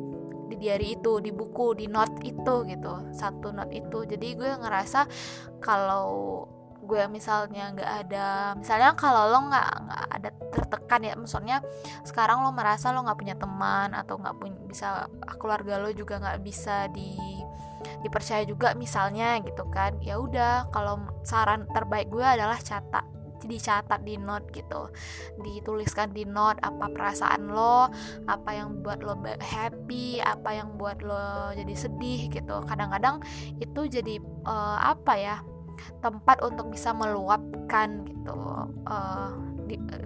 di 0.53 0.57
diary 0.61 1.01
itu 1.01 1.19
di 1.19 1.35
buku 1.35 1.75
di 1.75 1.91
note 1.91 2.23
itu 2.23 2.55
gitu. 2.65 2.95
Satu 3.11 3.51
note 3.51 3.75
itu. 3.75 4.07
Jadi 4.07 4.38
gue 4.38 4.51
ngerasa 4.62 5.05
kalau 5.59 6.47
gue 6.83 7.07
misalnya 7.07 7.71
nggak 7.71 7.93
ada 8.07 8.59
misalnya 8.59 8.91
kalau 8.99 9.31
lo 9.31 9.38
nggak 9.47 9.71
nggak 9.87 10.05
ada 10.19 10.31
tertekan 10.51 11.01
ya 11.07 11.15
maksudnya 11.15 11.62
sekarang 12.03 12.43
lo 12.43 12.51
merasa 12.51 12.91
lo 12.91 13.07
nggak 13.07 13.19
punya 13.23 13.38
teman 13.38 13.95
atau 13.95 14.19
nggak 14.19 14.35
punya 14.35 14.59
bisa 14.67 15.07
keluarga 15.38 15.79
lo 15.79 15.95
juga 15.95 16.19
nggak 16.19 16.43
bisa 16.43 16.91
di 16.91 17.15
dipercaya 18.03 18.43
juga 18.43 18.75
misalnya 18.75 19.38
gitu 19.47 19.62
kan. 19.71 19.95
Ya 20.03 20.19
udah 20.19 20.71
kalau 20.75 21.03
saran 21.23 21.71
terbaik 21.71 22.11
gue 22.11 22.23
adalah 22.23 22.59
catat 22.59 23.07
dicatat 23.47 24.01
di 24.03 24.19
note 24.19 24.51
gitu. 24.55 24.91
Dituliskan 25.41 26.15
di 26.15 26.27
note 26.27 26.59
apa 26.63 26.91
perasaan 26.91 27.51
lo 27.51 27.89
apa 28.27 28.51
yang 28.53 28.83
buat 28.83 29.03
lo 29.03 29.19
happy 29.41 30.23
apa 30.23 30.51
yang 30.57 30.77
buat 30.79 31.01
lo 31.03 31.53
jadi 31.55 31.75
sedih 31.75 32.31
gitu. 32.31 32.63
Kadang-kadang 32.67 33.23
itu 33.59 33.87
jadi 33.89 34.19
uh, 34.47 34.79
apa 34.83 35.15
ya 35.19 35.37
tempat 35.99 36.43
untuk 36.47 36.71
bisa 36.71 36.95
meluapkan 36.95 38.07
gitu 38.07 38.37
uh, 38.87 39.33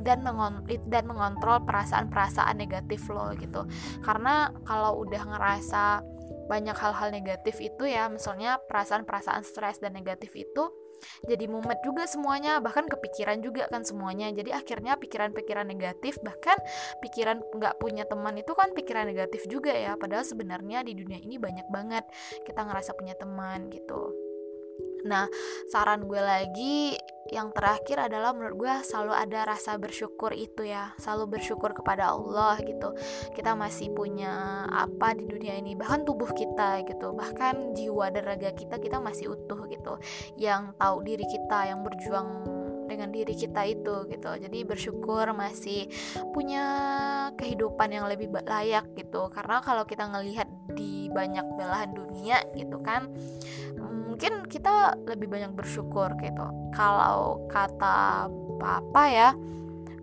dan 0.04 0.22
mengon 0.22 0.62
dan 0.86 1.04
mengontrol 1.08 1.58
perasaan-perasaan 1.64 2.56
negatif 2.56 3.08
lo 3.10 3.34
gitu. 3.36 3.66
Karena 4.04 4.52
kalau 4.64 5.02
udah 5.02 5.22
ngerasa 5.26 6.00
banyak 6.46 6.78
hal-hal 6.78 7.10
negatif 7.10 7.58
itu 7.58 7.90
ya 7.90 8.06
misalnya 8.06 8.62
perasaan-perasaan 8.70 9.42
stres 9.42 9.82
dan 9.82 9.98
negatif 9.98 10.30
itu 10.38 10.70
jadi 11.24 11.44
mumet 11.50 11.80
juga 11.84 12.04
semuanya 12.08 12.58
bahkan 12.60 12.86
kepikiran 12.88 13.40
juga 13.40 13.68
kan 13.70 13.82
semuanya. 13.82 14.30
Jadi 14.32 14.50
akhirnya 14.52 14.98
pikiran-pikiran 14.98 15.66
negatif 15.66 16.18
bahkan 16.20 16.56
pikiran 17.00 17.42
nggak 17.56 17.78
punya 17.78 18.04
teman 18.08 18.36
itu 18.36 18.52
kan 18.52 18.72
pikiran 18.72 19.08
negatif 19.08 19.44
juga 19.48 19.72
ya. 19.72 19.94
Padahal 19.94 20.24
sebenarnya 20.24 20.82
di 20.82 20.92
dunia 20.96 21.20
ini 21.20 21.36
banyak 21.36 21.68
banget. 21.68 22.04
Kita 22.44 22.64
ngerasa 22.66 22.96
punya 22.96 23.14
teman 23.16 23.68
gitu 23.70 24.25
Nah, 25.06 25.30
saran 25.70 26.04
gue 26.10 26.18
lagi 26.18 26.98
yang 27.30 27.50
terakhir 27.50 28.06
adalah 28.06 28.30
menurut 28.30 28.54
gue 28.54 28.74
selalu 28.86 29.14
ada 29.14 29.50
rasa 29.50 29.74
bersyukur 29.78 30.30
itu 30.30 30.66
ya, 30.66 30.94
selalu 30.98 31.38
bersyukur 31.38 31.74
kepada 31.74 32.14
Allah 32.14 32.58
gitu. 32.62 32.94
Kita 33.34 33.58
masih 33.58 33.90
punya 33.94 34.66
apa 34.70 35.14
di 35.14 35.26
dunia 35.26 35.58
ini, 35.58 35.74
bahkan 35.74 36.06
tubuh 36.06 36.30
kita 36.30 36.86
gitu, 36.86 37.14
bahkan 37.14 37.74
jiwa 37.74 38.10
dan 38.14 38.22
raga 38.26 38.50
kita 38.54 38.78
kita 38.78 39.02
masih 39.02 39.34
utuh 39.34 39.66
gitu. 39.70 39.98
Yang 40.38 40.74
tahu 40.78 40.96
diri 41.02 41.26
kita, 41.26 41.58
yang 41.70 41.82
berjuang 41.82 42.28
dengan 42.86 43.10
diri 43.10 43.34
kita 43.34 43.66
itu 43.66 44.06
gitu. 44.06 44.30
Jadi 44.38 44.58
bersyukur 44.62 45.26
masih 45.34 45.90
punya 46.30 46.64
kehidupan 47.34 47.90
yang 47.90 48.06
lebih 48.06 48.30
layak 48.46 48.86
gitu. 48.94 49.26
Karena 49.34 49.58
kalau 49.58 49.82
kita 49.82 50.06
ngelihat 50.06 50.46
di 50.78 51.10
banyak 51.10 51.44
belahan 51.58 51.90
dunia 51.96 52.44
gitu 52.54 52.78
kan 52.84 53.10
mungkin 54.16 54.48
kita 54.48 54.96
lebih 55.04 55.28
banyak 55.28 55.52
bersyukur 55.52 56.08
gitu. 56.24 56.48
Kalau 56.72 57.44
kata 57.52 58.24
papa 58.56 59.04
ya 59.12 59.28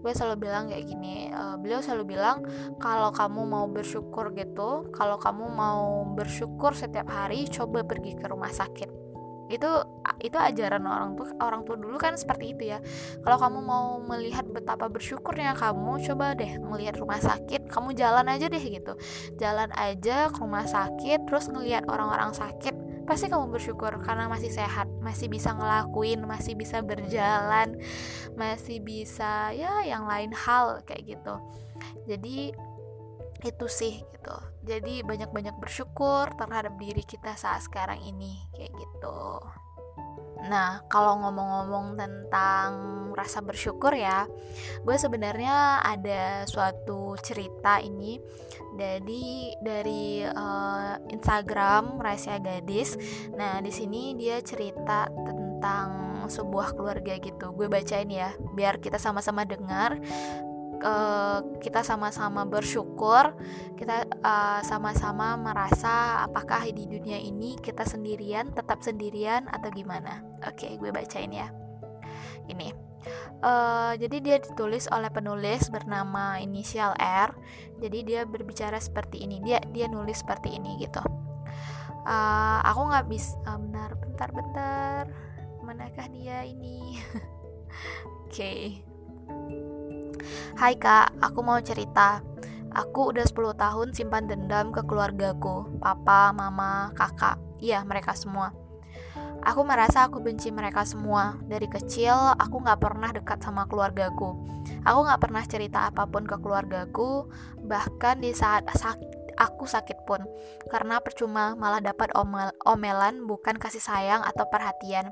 gue 0.06 0.14
selalu 0.14 0.46
bilang 0.46 0.70
kayak 0.70 0.86
gini 0.86 1.34
uh, 1.34 1.58
beliau 1.58 1.82
selalu 1.82 2.14
bilang 2.14 2.46
kalau 2.78 3.10
kamu 3.10 3.42
mau 3.42 3.66
bersyukur 3.66 4.30
gitu 4.38 4.86
kalau 4.94 5.18
kamu 5.18 5.50
mau 5.50 6.06
bersyukur 6.14 6.78
setiap 6.78 7.10
hari 7.10 7.50
coba 7.50 7.82
pergi 7.82 8.14
ke 8.14 8.30
rumah 8.30 8.54
sakit. 8.54 8.94
Itu 9.50 9.82
itu 10.22 10.38
ajaran 10.38 10.86
orang 10.86 11.18
tuh 11.18 11.34
orang 11.42 11.66
tua 11.66 11.74
dulu 11.82 11.98
kan 11.98 12.14
seperti 12.14 12.54
itu 12.54 12.70
ya. 12.70 12.86
Kalau 13.26 13.42
kamu 13.42 13.66
mau 13.66 13.98
melihat 13.98 14.46
betapa 14.46 14.94
bersyukurnya 14.94 15.58
kamu 15.58 16.06
coba 16.06 16.38
deh 16.38 16.62
melihat 16.62 17.02
rumah 17.02 17.18
sakit 17.18 17.66
kamu 17.66 17.98
jalan 17.98 18.30
aja 18.30 18.46
deh 18.46 18.62
gitu. 18.62 18.94
Jalan 19.42 19.74
aja 19.74 20.30
ke 20.30 20.38
rumah 20.38 20.70
sakit 20.70 21.26
terus 21.26 21.50
ngelihat 21.50 21.90
orang-orang 21.90 22.30
sakit 22.30 22.83
pasti 23.04 23.28
kamu 23.28 23.52
bersyukur 23.52 24.00
karena 24.00 24.32
masih 24.32 24.52
sehat, 24.52 24.88
masih 25.04 25.28
bisa 25.28 25.52
ngelakuin, 25.52 26.24
masih 26.24 26.56
bisa 26.56 26.80
berjalan, 26.80 27.76
masih 28.40 28.80
bisa 28.80 29.52
ya 29.52 29.84
yang 29.84 30.08
lain 30.08 30.32
hal 30.32 30.82
kayak 30.88 31.18
gitu. 31.18 31.36
Jadi 32.08 32.56
itu 33.44 33.66
sih 33.68 34.00
gitu. 34.08 34.36
Jadi 34.64 35.04
banyak-banyak 35.04 35.60
bersyukur 35.60 36.32
terhadap 36.40 36.80
diri 36.80 37.04
kita 37.04 37.36
saat 37.36 37.68
sekarang 37.68 38.00
ini 38.00 38.40
kayak 38.56 38.72
gitu. 38.72 39.44
Nah, 40.44 40.84
kalau 40.92 41.24
ngomong-ngomong 41.24 41.96
tentang 41.96 42.72
rasa 43.16 43.40
bersyukur 43.40 43.96
ya, 43.96 44.28
gue 44.84 44.96
sebenarnya 45.00 45.80
ada 45.80 46.44
suatu 46.44 47.16
cerita 47.24 47.80
ini 47.80 48.20
dari 48.74 49.54
dari 49.62 50.26
uh, 50.26 50.98
Instagram 51.10 52.02
Rahasia 52.02 52.42
Gadis. 52.42 52.98
Nah, 53.34 53.62
di 53.62 53.70
sini 53.70 54.18
dia 54.18 54.42
cerita 54.42 55.08
tentang 55.12 56.26
sebuah 56.28 56.76
keluarga 56.76 57.16
gitu. 57.20 57.54
Gue 57.54 57.70
bacain 57.70 58.10
ya, 58.10 58.34
biar 58.56 58.80
kita 58.80 58.98
sama-sama 58.98 59.44
dengar 59.44 60.00
uh, 60.84 61.40
kita 61.64 61.82
sama-sama 61.82 62.44
bersyukur, 62.44 63.34
kita 63.80 64.06
uh, 64.22 64.60
sama-sama 64.62 65.40
merasa 65.40 66.22
apakah 66.28 66.68
di 66.70 66.86
dunia 66.86 67.18
ini 67.18 67.58
kita 67.58 67.88
sendirian, 67.88 68.52
tetap 68.52 68.84
sendirian 68.84 69.48
atau 69.50 69.72
gimana? 69.72 70.22
Oke, 70.44 70.68
okay, 70.68 70.72
gue 70.76 70.92
bacain 70.92 71.32
ya. 71.32 71.50
Ini. 72.52 72.93
Uh, 73.44 73.94
jadi 74.00 74.18
dia 74.24 74.38
ditulis 74.40 74.88
oleh 74.92 75.12
penulis 75.12 75.68
bernama 75.68 76.40
inisial 76.40 76.96
R. 77.00 77.36
Jadi 77.84 78.00
dia 78.08 78.22
berbicara 78.24 78.80
seperti 78.80 79.24
ini. 79.24 79.44
Dia 79.44 79.60
dia 79.72 79.92
nulis 79.92 80.24
seperti 80.24 80.56
ini 80.56 80.80
gitu. 80.80 81.04
Uh, 82.04 82.60
aku 82.64 82.82
nggak 82.92 83.08
bisa. 83.12 83.36
Uh, 83.44 83.60
bentar, 83.60 83.92
bentar, 84.00 84.30
bentar. 84.32 85.04
Manakah 85.64 86.08
dia 86.12 86.44
ini? 86.48 87.00
Oke. 88.28 88.32
okay. 88.32 88.62
Hai 90.56 90.80
kak, 90.80 91.20
aku 91.20 91.44
mau 91.44 91.60
cerita. 91.60 92.24
Aku 92.74 93.14
udah 93.14 93.22
10 93.22 93.54
tahun 93.54 93.88
simpan 93.94 94.26
dendam 94.26 94.74
ke 94.74 94.82
keluargaku, 94.88 95.78
papa, 95.78 96.34
mama, 96.34 96.90
kakak. 96.98 97.38
Iya, 97.62 97.86
mereka 97.86 98.18
semua. 98.18 98.50
Aku 99.44 99.68
merasa 99.68 100.08
aku 100.08 100.24
benci 100.24 100.50
mereka 100.56 100.88
semua. 100.88 101.36
Dari 101.44 101.68
kecil, 101.68 102.16
aku 102.40 102.64
gak 102.64 102.80
pernah 102.80 103.12
dekat 103.12 103.44
sama 103.44 103.68
keluargaku. 103.68 104.40
Aku 104.88 105.00
gak 105.04 105.20
pernah 105.20 105.44
cerita 105.44 105.92
apa 105.92 106.08
pun 106.08 106.24
ke 106.24 106.40
keluargaku, 106.40 107.28
bahkan 107.64 108.24
di 108.24 108.32
saat 108.32 108.64
sakit 108.72 109.24
aku 109.38 109.66
sakit 109.66 110.06
pun 110.06 110.22
karena 110.70 111.02
percuma 111.02 111.58
malah 111.58 111.82
dapat 111.82 112.14
omel 112.14 112.54
omelan 112.70 113.26
bukan 113.26 113.58
kasih 113.58 113.82
sayang 113.82 114.22
atau 114.22 114.46
perhatian 114.46 115.10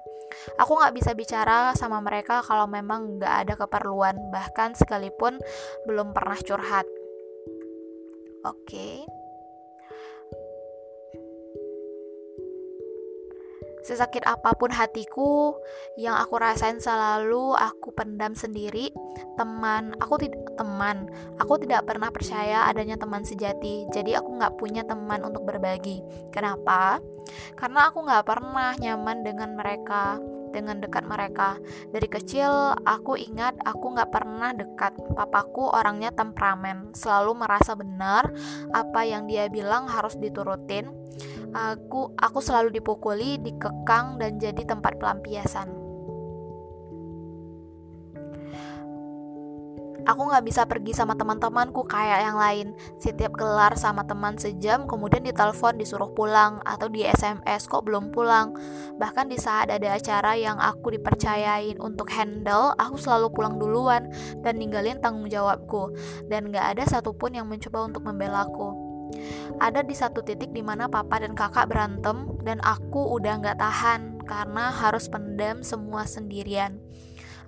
aku 0.61 0.77
nggak 0.77 0.95
bisa 0.95 1.11
bicara 1.17 1.73
sama 1.73 1.99
mereka 1.99 2.45
kalau 2.45 2.69
memang 2.69 3.17
nggak 3.17 3.33
ada 3.47 3.53
keperluan 3.57 4.17
bahkan 4.29 4.77
sekalipun 4.77 5.41
belum 5.89 6.13
pernah 6.13 6.37
curhat 6.37 6.85
oke 8.45 8.61
okay. 8.65 9.20
Sesakit 13.81 14.21
apa 14.29 14.53
pun 14.53 14.69
hatiku 14.69 15.57
yang 15.97 16.13
aku 16.17 16.37
rasain 16.37 16.77
selalu 16.77 17.57
aku 17.57 17.93
pendam 17.93 18.37
sendiri. 18.37 18.93
Teman, 19.35 19.97
aku 19.97 20.21
tidak 20.21 20.53
teman. 20.53 21.09
Aku 21.41 21.57
tidak 21.57 21.89
pernah 21.89 22.13
percaya 22.13 22.69
adanya 22.69 22.95
teman 22.95 23.25
sejati. 23.25 23.89
Jadi 23.89 24.13
aku 24.13 24.37
nggak 24.37 24.55
punya 24.61 24.85
teman 24.85 25.25
untuk 25.25 25.45
berbagi. 25.49 26.01
Kenapa? 26.29 27.01
Karena 27.57 27.89
aku 27.89 28.05
nggak 28.05 28.25
pernah 28.25 28.77
nyaman 28.77 29.25
dengan 29.25 29.57
mereka 29.57 30.21
dengan 30.51 30.83
dekat 30.83 31.07
mereka. 31.07 31.55
Dari 31.89 32.07
kecil, 32.11 32.75
aku 32.83 33.15
ingat 33.15 33.55
aku 33.63 33.95
nggak 33.95 34.11
pernah 34.11 34.51
dekat. 34.51 34.93
Papaku 35.15 35.71
orangnya 35.71 36.11
temperamen, 36.11 36.91
selalu 36.91 37.39
merasa 37.39 37.73
benar 37.73 38.29
apa 38.75 39.01
yang 39.07 39.25
dia 39.25 39.47
bilang 39.47 39.87
harus 39.87 40.19
diturutin 40.19 40.91
Aku 41.51 42.15
aku 42.15 42.39
selalu 42.39 42.79
dipukuli, 42.79 43.35
dikekang 43.35 44.15
dan 44.15 44.39
jadi 44.39 44.63
tempat 44.63 44.95
pelampiasan. 44.95 45.81
Aku 50.01 50.33
nggak 50.33 50.45
bisa 50.49 50.65
pergi 50.65 50.97
sama 50.97 51.13
teman-temanku 51.13 51.85
kayak 51.85 52.25
yang 52.25 52.37
lain. 52.37 52.67
Setiap 52.97 53.37
kelar 53.37 53.77
sama 53.77 54.01
teman 54.01 54.33
sejam, 54.33 54.89
kemudian 54.89 55.21
ditelepon 55.21 55.77
disuruh 55.77 56.09
pulang 56.17 56.57
atau 56.65 56.89
di 56.89 57.05
SMS 57.05 57.69
kok 57.69 57.85
belum 57.85 58.09
pulang. 58.09 58.57
Bahkan 58.97 59.29
di 59.29 59.37
saat 59.37 59.69
ada 59.69 59.93
acara 59.93 60.33
yang 60.33 60.57
aku 60.57 60.97
dipercayain 60.97 61.77
untuk 61.77 62.09
handle, 62.09 62.73
aku 62.81 62.97
selalu 62.97 63.29
pulang 63.29 63.61
duluan 63.61 64.09
dan 64.41 64.57
ninggalin 64.57 64.97
tanggung 64.97 65.29
jawabku. 65.29 65.93
Dan 66.25 66.49
nggak 66.49 66.77
ada 66.77 66.83
satupun 66.89 67.37
yang 67.37 67.45
mencoba 67.45 67.85
untuk 67.85 68.01
membelaku. 68.01 68.80
Ada 69.61 69.85
di 69.85 69.93
satu 69.93 70.25
titik 70.25 70.55
di 70.55 70.65
mana 70.65 70.89
papa 70.89 71.21
dan 71.21 71.37
kakak 71.37 71.69
berantem 71.69 72.31
dan 72.41 72.57
aku 72.63 73.15
udah 73.17 73.41
nggak 73.41 73.59
tahan 73.59 74.23
karena 74.25 74.71
harus 74.71 75.11
pendam 75.11 75.61
semua 75.61 76.07
sendirian. 76.07 76.81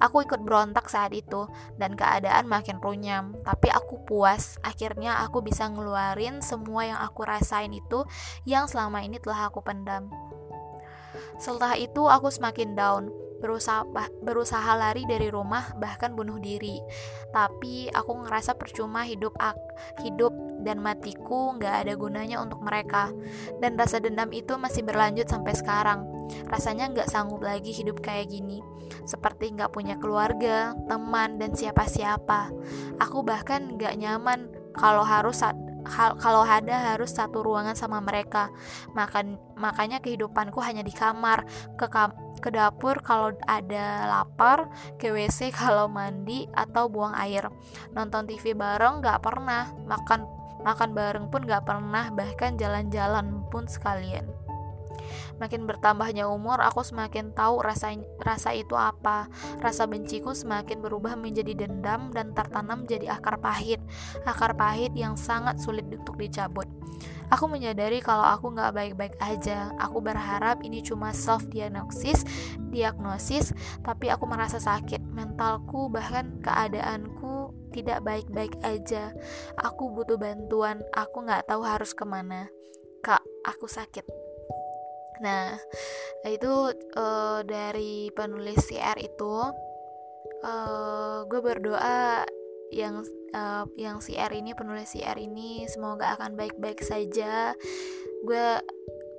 Aku 0.03 0.19
ikut 0.19 0.43
berontak 0.43 0.91
saat 0.91 1.15
itu 1.15 1.47
dan 1.79 1.95
keadaan 1.95 2.49
makin 2.49 2.81
runyam, 2.83 3.39
tapi 3.47 3.71
aku 3.71 4.03
puas. 4.03 4.59
Akhirnya 4.59 5.23
aku 5.23 5.39
bisa 5.39 5.69
ngeluarin 5.71 6.43
semua 6.43 6.83
yang 6.83 6.99
aku 6.99 7.23
rasain 7.23 7.71
itu 7.71 8.03
yang 8.43 8.67
selama 8.67 8.99
ini 8.99 9.21
telah 9.23 9.47
aku 9.47 9.63
pendam. 9.63 10.11
Setelah 11.37 11.79
itu 11.79 12.09
aku 12.09 12.27
semakin 12.27 12.75
down, 12.75 13.03
berusaha 13.43 13.83
berusaha 14.23 14.71
lari 14.79 15.03
dari 15.03 15.27
rumah 15.27 15.75
bahkan 15.75 16.15
bunuh 16.15 16.39
diri. 16.39 16.79
Tapi 17.35 17.91
aku 17.91 18.23
ngerasa 18.23 18.55
percuma 18.55 19.03
hidup 19.03 19.35
ak, 19.35 19.59
hidup 19.99 20.31
dan 20.63 20.79
matiku 20.79 21.51
nggak 21.59 21.83
ada 21.83 21.93
gunanya 21.99 22.39
untuk 22.39 22.63
mereka. 22.63 23.11
Dan 23.59 23.75
rasa 23.75 23.99
dendam 23.99 24.31
itu 24.31 24.55
masih 24.55 24.87
berlanjut 24.87 25.27
sampai 25.27 25.51
sekarang. 25.51 26.07
Rasanya 26.47 26.87
nggak 26.95 27.11
sanggup 27.11 27.43
lagi 27.43 27.75
hidup 27.75 27.99
kayak 27.99 28.31
gini. 28.31 28.63
Seperti 29.03 29.51
nggak 29.51 29.75
punya 29.75 29.99
keluarga, 29.99 30.71
teman, 30.87 31.35
dan 31.35 31.51
siapa-siapa. 31.51 32.47
Aku 33.03 33.27
bahkan 33.27 33.75
nggak 33.75 33.99
nyaman 33.99 34.47
kalau 34.73 35.03
harus 35.03 35.43
hal 35.83 36.15
kalau 36.17 36.47
ada 36.47 36.95
harus 36.95 37.11
satu 37.11 37.43
ruangan 37.43 37.75
sama 37.75 37.99
mereka. 37.99 38.47
Makan 38.95 39.35
makanya 39.59 39.99
kehidupanku 39.99 40.63
hanya 40.63 40.81
di 40.81 40.95
kamar, 40.95 41.43
ke 41.75 41.91
kam 41.91 42.15
ke 42.43 42.51
dapur 42.51 42.99
kalau 42.99 43.31
ada 43.47 44.03
lapar, 44.03 44.67
ke 44.99 45.07
WC 45.15 45.49
kalau 45.63 45.87
mandi 45.87 46.43
atau 46.51 46.91
buang 46.91 47.15
air. 47.15 47.47
Nonton 47.95 48.27
TV 48.27 48.51
bareng 48.51 48.99
nggak 48.99 49.23
pernah, 49.23 49.71
makan 49.87 50.43
makan 50.63 50.95
bareng 50.95 51.27
pun 51.27 51.43
gak 51.43 51.67
pernah 51.67 52.07
bahkan 52.15 52.55
jalan-jalan 52.55 53.43
pun 53.51 53.67
sekalian 53.67 54.23
Makin 55.41 55.65
bertambahnya 55.65 56.29
umur, 56.29 56.61
aku 56.61 56.85
semakin 56.85 57.33
tahu 57.33 57.61
rasa 57.61 57.93
rasa 58.21 58.53
itu 58.53 58.77
apa. 58.77 59.27
Rasa 59.59 59.89
benciku 59.89 60.35
semakin 60.35 60.79
berubah 60.79 61.17
menjadi 61.17 61.65
dendam 61.65 62.13
dan 62.13 62.35
tertanam 62.37 62.85
jadi 62.85 63.17
akar 63.17 63.41
pahit. 63.41 63.81
Akar 64.23 64.53
pahit 64.53 64.93
yang 64.93 65.17
sangat 65.17 65.57
sulit 65.61 65.85
untuk 65.89 66.17
dicabut. 66.19 66.69
Aku 67.33 67.49
menyadari 67.49 67.97
kalau 67.97 68.21
aku 68.21 68.53
nggak 68.53 68.73
baik-baik 68.77 69.15
aja. 69.17 69.73
Aku 69.81 70.03
berharap 70.05 70.61
ini 70.61 70.85
cuma 70.85 71.09
self 71.15 71.49
diagnosis, 71.49 72.21
diagnosis, 72.69 73.57
tapi 73.81 74.13
aku 74.13 74.29
merasa 74.29 74.61
sakit. 74.61 75.01
Mentalku 75.01 75.89
bahkan 75.89 76.37
keadaanku 76.45 77.53
tidak 77.73 78.05
baik-baik 78.05 78.53
aja. 78.61 79.11
Aku 79.57 79.89
butuh 79.89 80.21
bantuan. 80.21 80.85
Aku 80.93 81.25
nggak 81.25 81.49
tahu 81.49 81.65
harus 81.65 81.97
ke 81.97 82.05
mana. 82.05 82.53
Kak, 83.01 83.25
aku 83.43 83.65
sakit. 83.65 84.32
Nah, 85.23 85.55
itu 86.27 86.75
uh, 86.99 87.39
dari 87.47 88.11
penulis 88.11 88.59
CR 88.67 88.99
itu, 88.99 89.35
uh, 90.43 91.23
gue 91.25 91.39
berdoa 91.39 92.27
yang 92.73 93.05
uh, 93.37 93.65
yang 93.77 94.01
CR 94.01 94.31
ini 94.33 94.51
penulis 94.57 94.91
CR 94.91 95.15
ini 95.15 95.63
semoga 95.71 96.19
akan 96.19 96.35
baik-baik 96.35 96.83
saja. 96.83 97.55
Gue 98.27 98.59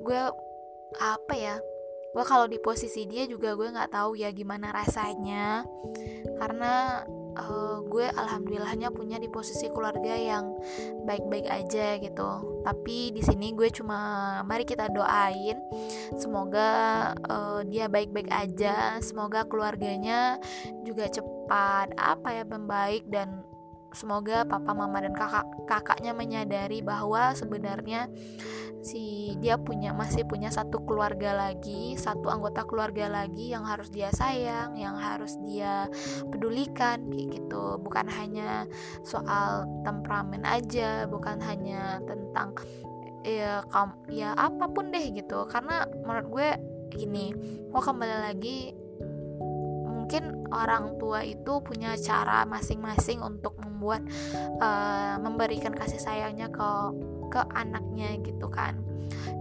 gue 0.04 0.22
apa 1.00 1.34
ya 1.34 1.56
gue 2.14 2.22
kalau 2.22 2.46
di 2.46 2.62
posisi 2.62 3.10
dia 3.10 3.26
juga 3.26 3.58
gue 3.58 3.74
nggak 3.74 3.90
tahu 3.90 4.14
ya 4.14 4.30
gimana 4.30 4.70
rasanya. 4.70 5.66
Karena 6.38 7.02
uh, 7.38 7.78
gue 7.86 8.06
alhamdulillahnya 8.10 8.90
punya 8.90 9.18
di 9.18 9.28
posisi 9.30 9.70
keluarga 9.70 10.14
yang 10.14 10.54
baik-baik 11.06 11.46
aja 11.50 11.98
gitu. 11.98 12.30
Tapi 12.64 13.12
di 13.12 13.22
sini 13.22 13.52
gue 13.52 13.68
cuma 13.70 14.40
mari 14.46 14.64
kita 14.66 14.88
doain 14.90 15.58
semoga 16.16 16.68
uh, 17.28 17.60
dia 17.66 17.90
baik-baik 17.90 18.30
aja 18.30 18.98
semoga 19.02 19.44
keluarganya 19.46 20.38
juga 20.86 21.10
cepat 21.10 21.92
apa 21.98 22.28
ya 22.30 22.44
membaik 22.46 23.06
dan 23.10 23.44
semoga 23.94 24.42
papa 24.42 24.74
mama 24.74 24.98
dan 24.98 25.14
kakak 25.14 25.46
kakaknya 25.70 26.10
menyadari 26.10 26.82
bahwa 26.82 27.30
sebenarnya 27.32 28.10
si 28.84 29.32
dia 29.40 29.56
punya 29.56 29.96
masih 29.96 30.28
punya 30.28 30.52
satu 30.52 30.84
keluarga 30.84 31.32
lagi 31.32 31.96
satu 31.96 32.28
anggota 32.28 32.68
keluarga 32.68 33.08
lagi 33.08 33.50
yang 33.50 33.64
harus 33.64 33.88
dia 33.88 34.12
sayang 34.12 34.76
yang 34.76 35.00
harus 35.00 35.40
dia 35.42 35.88
pedulikan 36.28 37.08
kayak 37.08 37.40
gitu. 37.40 37.80
Bukan 37.80 38.06
hanya 38.12 38.68
soal 39.02 39.64
temperamen 39.82 40.44
aja 40.44 41.08
bukan 41.08 41.40
hanya 41.40 41.98
tentang 42.04 42.52
ya 43.24 43.64
kam 43.72 43.96
ya 44.12 44.36
apa 44.36 44.68
pun 44.68 44.92
deh 44.92 45.10
gitu. 45.16 45.48
Karena 45.48 45.88
menurut 46.04 46.26
gue 46.28 46.48
gini 46.92 47.32
mau 47.72 47.80
kembali 47.80 48.16
lagi 48.30 48.84
mungkin 50.04 50.44
orang 50.52 51.00
tua 51.00 51.24
itu 51.24 51.64
punya 51.64 51.96
cara 51.96 52.44
masing-masing 52.44 53.24
untuk 53.24 53.56
membuat 53.56 54.04
uh, 54.60 55.16
memberikan 55.16 55.72
kasih 55.72 55.96
sayangnya 55.96 56.52
ke 56.52 56.68
ke 57.34 57.42
anaknya 57.50 58.14
gitu 58.22 58.46
kan. 58.46 58.78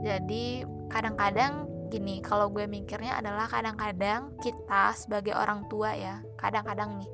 Jadi 0.02 0.66
kadang-kadang 0.90 1.70
gini 1.94 2.26
kalau 2.26 2.50
gue 2.50 2.66
mikirnya 2.66 3.22
adalah 3.22 3.46
kadang-kadang 3.46 4.34
kita 4.42 4.98
sebagai 4.98 5.38
orang 5.38 5.70
tua 5.70 5.94
ya 5.94 6.26
kadang-kadang 6.42 6.98
nih 6.98 7.12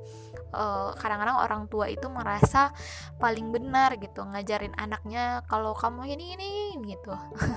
kadang 0.56 0.96
kadang-kadang 0.96 1.38
orang 1.44 1.64
tua 1.68 1.92
itu 1.92 2.08
merasa 2.08 2.72
paling 3.20 3.52
benar 3.52 4.00
gitu 4.00 4.24
ngajarin 4.24 4.72
anaknya 4.80 5.44
kalau 5.52 5.76
kamu 5.76 6.16
ini 6.16 6.26
ini 6.40 6.52
gitu. 6.90 7.14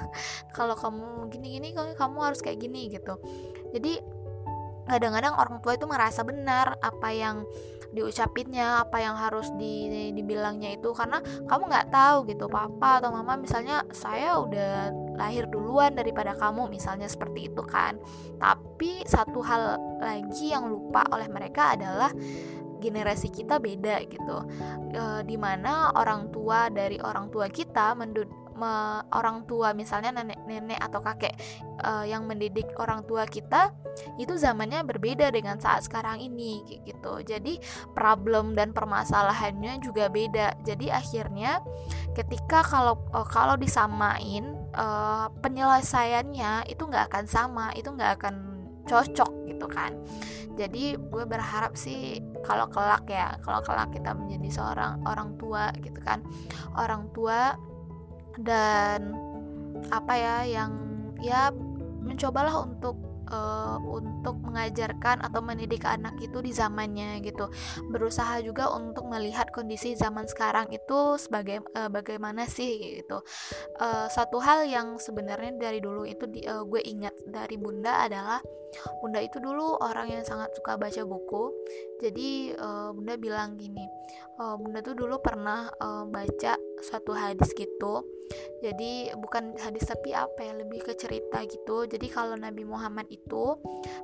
Kalau 0.57 0.77
kamu 0.77 1.33
gini 1.33 1.57
gini 1.57 1.69
kamu 1.73 2.19
harus 2.21 2.45
kayak 2.45 2.61
gini 2.61 2.93
gitu. 2.93 3.17
Jadi 3.73 4.05
kadang-kadang 4.93 5.33
orang 5.33 5.57
tua 5.65 5.73
itu 5.73 5.89
merasa 5.89 6.21
benar 6.21 6.77
apa 6.85 7.09
yang 7.09 7.49
diucapinnya 7.93 8.89
apa 8.89 9.05
yang 9.05 9.17
harus 9.21 9.53
di, 9.61 9.89
dibilangnya 10.17 10.73
itu 10.73 10.97
karena 10.97 11.21
kamu 11.45 11.63
nggak 11.69 11.89
tahu 11.93 12.25
gitu 12.25 12.49
papa 12.49 13.05
atau 13.05 13.13
mama 13.13 13.37
misalnya 13.37 13.85
saya 13.93 14.41
udah 14.41 14.89
lahir 15.21 15.45
duluan 15.49 15.93
daripada 15.93 16.33
kamu 16.33 16.73
misalnya 16.73 17.07
seperti 17.07 17.53
itu 17.53 17.63
kan. 17.63 18.01
Tapi 18.41 19.05
satu 19.05 19.45
hal 19.45 19.77
lagi 20.01 20.57
yang 20.57 20.73
lupa 20.73 21.05
oleh 21.13 21.29
mereka 21.29 21.77
adalah 21.77 22.11
generasi 22.83 23.31
kita 23.31 23.63
beda 23.63 24.03
gitu. 24.09 24.37
E, 24.91 25.23
di 25.29 25.37
mana 25.39 25.95
orang 25.95 26.33
tua 26.35 26.73
dari 26.73 26.99
orang 26.99 27.31
tua 27.31 27.47
kita 27.47 27.95
mendud 27.95 28.42
me, 28.63 29.03
orang 29.11 29.43
tua 29.51 29.75
misalnya 29.75 30.23
nenek-nenek 30.23 30.79
atau 30.79 31.03
kakek 31.03 31.35
uh, 31.83 32.07
yang 32.07 32.23
mendidik 32.31 32.71
orang 32.79 33.03
tua 33.03 33.27
kita 33.27 33.75
itu 34.23 34.39
zamannya 34.39 34.87
berbeda 34.87 35.35
dengan 35.35 35.59
saat 35.59 35.83
sekarang 35.91 36.23
ini 36.23 36.63
gitu. 36.87 37.19
Jadi 37.27 37.59
problem 37.91 38.55
dan 38.55 38.71
permasalahannya 38.71 39.83
juga 39.83 40.07
beda. 40.07 40.63
Jadi 40.63 40.95
akhirnya 40.95 41.59
ketika 42.15 42.63
kalau 42.63 43.03
uh, 43.11 43.27
kalau 43.27 43.59
disamain 43.59 44.55
uh, 44.79 45.27
penyelesaiannya 45.43 46.71
itu 46.71 46.83
nggak 46.87 47.11
akan 47.11 47.27
sama 47.27 47.75
itu 47.75 47.91
nggak 47.91 48.23
akan 48.23 48.35
cocok 48.87 49.31
gitu 49.51 49.67
kan. 49.67 49.99
Jadi 50.53 51.01
gue 51.01 51.25
berharap 51.25 51.81
sih 51.81 52.21
kalau 52.45 52.69
kelak 52.69 53.09
ya 53.09 53.41
kalau 53.41 53.65
kelak 53.65 53.89
kita 53.89 54.13
menjadi 54.13 54.49
seorang 54.53 55.01
orang 55.09 55.41
tua 55.41 55.73
gitu 55.81 56.01
kan. 56.05 56.21
Orang 56.77 57.09
tua 57.17 57.57
dan 58.41 59.13
apa 59.91 60.15
ya 60.15 60.37
yang 60.47 60.73
ya 61.21 61.51
mencobalah 62.03 62.67
untuk 62.67 63.13
uh, 63.33 63.79
untuk 63.81 64.39
mengajarkan 64.45 65.25
atau 65.25 65.41
mendidik 65.41 65.83
anak 65.89 66.15
itu 66.21 66.39
di 66.45 66.53
zamannya 66.53 67.23
gitu. 67.25 67.49
Berusaha 67.89 68.43
juga 68.45 68.69
untuk 68.75 69.09
melihat 69.09 69.49
kondisi 69.51 69.97
zaman 69.97 70.29
sekarang 70.29 70.69
itu 70.71 71.17
sebagai 71.17 71.65
uh, 71.75 71.89
bagaimana 71.89 72.45
sih 72.47 73.01
gitu. 73.03 73.25
Uh, 73.81 74.07
satu 74.13 74.39
hal 74.43 74.69
yang 74.69 75.01
sebenarnya 75.01 75.57
dari 75.57 75.79
dulu 75.81 76.05
itu 76.05 76.29
di, 76.29 76.45
uh, 76.45 76.63
gue 76.67 76.83
ingat 76.85 77.17
dari 77.25 77.57
bunda 77.57 78.07
adalah 78.07 78.39
bunda 79.05 79.21
itu 79.21 79.37
dulu 79.37 79.77
orang 79.85 80.09
yang 80.09 80.25
sangat 80.25 80.53
suka 80.57 80.77
baca 80.77 81.03
buku. 81.05 81.45
Jadi 82.03 82.57
uh, 82.57 82.91
bunda 82.93 83.15
bilang 83.17 83.57
gini 83.57 83.85
uh, 84.41 84.57
bunda 84.59 84.81
tuh 84.81 84.97
dulu 84.97 85.19
pernah 85.23 85.69
uh, 85.81 86.05
baca 86.09 86.57
suatu 86.83 87.15
hadis 87.17 87.55
gitu. 87.55 88.05
Jadi 88.63 89.13
bukan 89.19 89.55
hadis 89.61 89.85
tapi 89.85 90.17
apa 90.17 90.41
ya 90.41 90.53
lebih 90.57 90.83
ke 90.83 90.93
cerita 90.97 91.43
gitu. 91.45 91.85
Jadi 91.85 92.07
kalau 92.09 92.39
Nabi 92.39 92.65
Muhammad 92.65 93.07
itu 93.11 93.59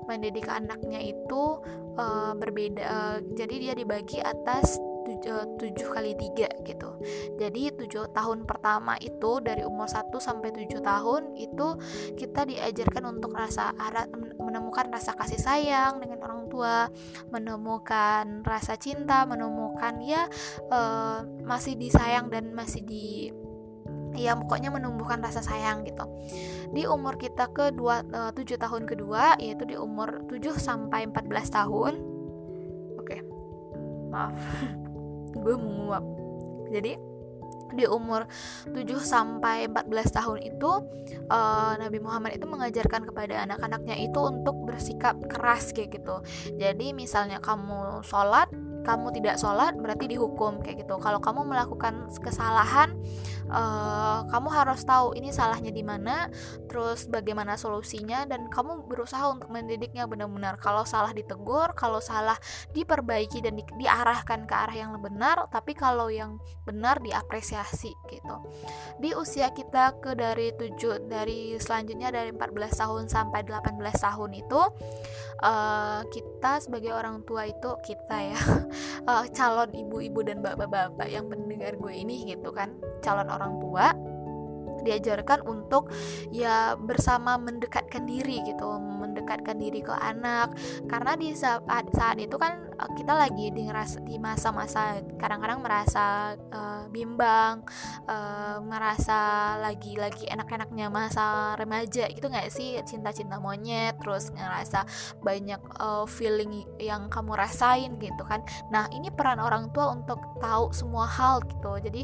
mendidik 0.04 0.48
anaknya 0.50 1.00
itu 1.00 1.62
uh, 1.96 2.32
berbeda 2.36 2.82
uh, 2.82 3.16
jadi 3.34 3.54
dia 3.58 3.74
dibagi 3.74 4.20
atas 4.20 4.76
tujuh 5.56 5.88
kali 5.88 6.12
tiga 6.18 6.48
gitu. 6.66 7.00
Jadi 7.40 7.72
tujuh 7.72 8.12
tahun 8.12 8.44
pertama 8.44 9.00
itu 9.00 9.40
dari 9.40 9.64
umur 9.64 9.88
1 9.88 10.12
sampai 10.20 10.52
tujuh 10.52 10.84
tahun 10.84 11.32
itu 11.38 11.68
kita 12.20 12.44
diajarkan 12.44 13.16
untuk 13.16 13.32
rasa 13.32 13.72
menemukan 14.36 14.92
rasa 14.92 15.16
kasih 15.16 15.40
sayang 15.40 16.02
dengan 16.02 16.24
orang 16.28 16.42
tua 16.52 16.92
menemukan 17.32 18.44
rasa 18.44 18.76
cinta 18.76 19.24
menemukan 19.24 20.00
ya 20.04 20.28
uh, 20.68 21.24
masih 21.44 21.76
disayang 21.78 22.28
dan 22.28 22.52
masih 22.52 22.84
di 22.84 23.32
ya 24.18 24.34
pokoknya 24.34 24.74
menumbuhkan 24.74 25.22
rasa 25.22 25.40
sayang 25.40 25.86
gitu. 25.86 26.04
Di 26.68 26.84
umur 26.84 27.16
kita 27.16 27.48
ke 27.48 27.72
dua, 27.72 28.04
uh, 28.12 28.32
7 28.34 28.60
tahun 28.60 28.84
kedua 28.84 29.40
yaitu 29.40 29.64
di 29.64 29.76
umur 29.78 30.26
7 30.28 30.58
sampai 30.58 31.08
14 31.08 31.48
tahun. 31.48 31.94
Oke 32.98 33.38
maaf 34.08 34.34
gue 35.40 35.54
menguap 35.56 36.04
jadi 36.68 36.98
di 37.68 37.84
umur 37.84 38.24
7 38.72 38.80
sampai 39.04 39.68
14 39.68 40.16
tahun 40.16 40.38
itu 40.40 40.70
uh, 41.28 41.72
Nabi 41.76 42.00
Muhammad 42.00 42.40
itu 42.40 42.48
mengajarkan 42.48 43.04
kepada 43.12 43.44
anak-anaknya 43.44 44.00
itu 44.00 44.16
untuk 44.24 44.56
bersikap 44.64 45.20
keras 45.28 45.76
kayak 45.76 46.00
gitu. 46.00 46.24
Jadi 46.56 46.96
misalnya 46.96 47.44
kamu 47.44 48.00
sholat 48.04 48.48
kamu 48.84 49.14
tidak 49.14 49.36
sholat 49.40 49.76
berarti 49.76 50.10
dihukum 50.10 50.60
kayak 50.62 50.86
gitu. 50.86 50.96
Kalau 50.98 51.20
kamu 51.20 51.44
melakukan 51.46 52.08
kesalahan 52.18 52.94
uh, 53.50 54.24
kamu 54.28 54.48
harus 54.52 54.80
tahu 54.84 55.16
ini 55.16 55.32
salahnya 55.32 55.72
di 55.72 55.82
mana 55.82 56.28
terus 56.66 57.08
bagaimana 57.08 57.56
solusinya 57.56 58.24
dan 58.28 58.46
kamu 58.48 58.86
berusaha 58.86 59.28
untuk 59.28 59.50
mendidiknya 59.52 60.04
benar-benar. 60.08 60.56
Kalau 60.60 60.84
salah 60.84 61.12
ditegur 61.12 61.72
kalau 61.74 61.98
salah 61.98 62.36
diperbaiki 62.72 63.44
dan 63.44 63.58
di, 63.58 63.64
diarahkan 63.78 64.44
ke 64.48 64.54
arah 64.54 64.76
yang 64.76 64.92
benar 64.98 65.46
tapi 65.52 65.72
kalau 65.76 66.08
yang 66.12 66.40
benar 66.64 67.00
diapresiasi 67.02 67.92
gitu. 68.08 68.36
Di 68.98 69.14
usia 69.14 69.50
kita 69.52 70.00
ke 70.00 70.14
dari 70.18 70.52
7 70.54 71.08
dari 71.08 71.54
selanjutnya 71.58 72.10
dari 72.10 72.30
14 72.34 72.80
tahun 72.80 73.04
sampai 73.08 73.46
18 73.46 73.78
tahun 73.78 74.30
itu 74.34 74.60
uh, 75.42 76.02
kita 76.10 76.62
sebagai 76.62 76.92
orang 76.94 77.22
tua 77.24 77.46
itu 77.46 77.70
kita 77.84 78.16
ya 78.34 78.40
uh, 79.06 79.24
calon 79.36 79.70
ibu-ibu 79.74 80.20
dan 80.26 80.42
bapak-bapak 80.42 81.08
yang 81.08 81.26
mendengar 81.30 81.74
gue 81.78 81.94
ini 81.94 82.28
gitu 82.30 82.50
kan 82.50 82.74
calon 83.02 83.30
orang 83.30 83.58
tua 83.62 83.94
diajarkan 84.82 85.44
untuk 85.46 85.90
ya 86.30 86.74
bersama 86.78 87.36
mendekatkan 87.40 88.04
diri 88.04 88.42
gitu 88.46 88.66
mendekatkan 88.78 89.56
diri 89.58 89.80
ke 89.82 89.94
anak. 89.94 90.54
Karena 90.86 91.14
di 91.14 91.34
saat 91.34 91.90
saat 91.94 92.18
itu 92.18 92.36
kan 92.38 92.70
eh, 92.74 92.90
kita 92.98 93.12
lagi 93.14 93.50
di 93.50 93.66
di 94.04 94.16
masa-masa 94.18 95.00
kadang-kadang 95.20 95.60
merasa 95.60 96.34
uh, 96.54 96.84
bimbang 96.88 97.62
uh, 98.08 98.58
merasa 98.64 99.54
lagi-lagi 99.60 100.24
enak-enaknya 100.30 100.88
masa 100.88 101.54
remaja 101.58 102.08
gitu 102.08 102.26
nggak 102.30 102.48
sih? 102.48 102.80
Cinta-cinta 102.86 103.36
monyet 103.38 103.98
terus 104.00 104.30
ngerasa 104.32 104.86
banyak 105.20 105.60
uh, 105.78 106.04
feeling 106.08 106.64
yang 106.80 107.06
kamu 107.12 107.36
rasain 107.36 107.96
gitu 108.00 108.22
kan. 108.24 108.42
Nah 108.72 108.88
ini 108.94 109.12
peran 109.12 109.38
orang 109.42 109.70
tua 109.74 109.92
untuk 109.92 110.18
tahu 110.40 110.70
semua 110.72 111.04
hal 111.06 111.44
gitu. 111.46 111.76
Jadi 111.78 112.02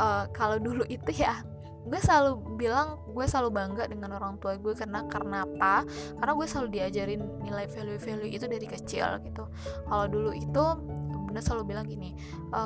uh, 0.00 0.26
kalau 0.34 0.58
dulu 0.58 0.82
itu 0.88 1.12
ya 1.12 1.55
gue 1.86 2.00
selalu 2.02 2.58
bilang 2.58 2.98
gue 3.06 3.24
selalu 3.24 3.54
bangga 3.54 3.84
dengan 3.86 4.18
orang 4.18 4.36
tua 4.42 4.58
gue 4.58 4.74
karena 4.74 5.06
karena 5.06 5.46
apa? 5.46 5.86
Karena 6.18 6.32
gue 6.34 6.46
selalu 6.46 6.68
diajarin 6.74 7.22
nilai 7.46 7.66
value 7.70 8.00
value 8.02 8.30
itu 8.34 8.46
dari 8.50 8.66
kecil 8.66 9.22
gitu. 9.22 9.46
Kalau 9.86 10.06
dulu 10.10 10.34
itu 10.34 10.64
bunda 11.36 11.44
selalu 11.52 11.76
bilang 11.76 11.84
gini 11.84 12.16
e, 12.48 12.62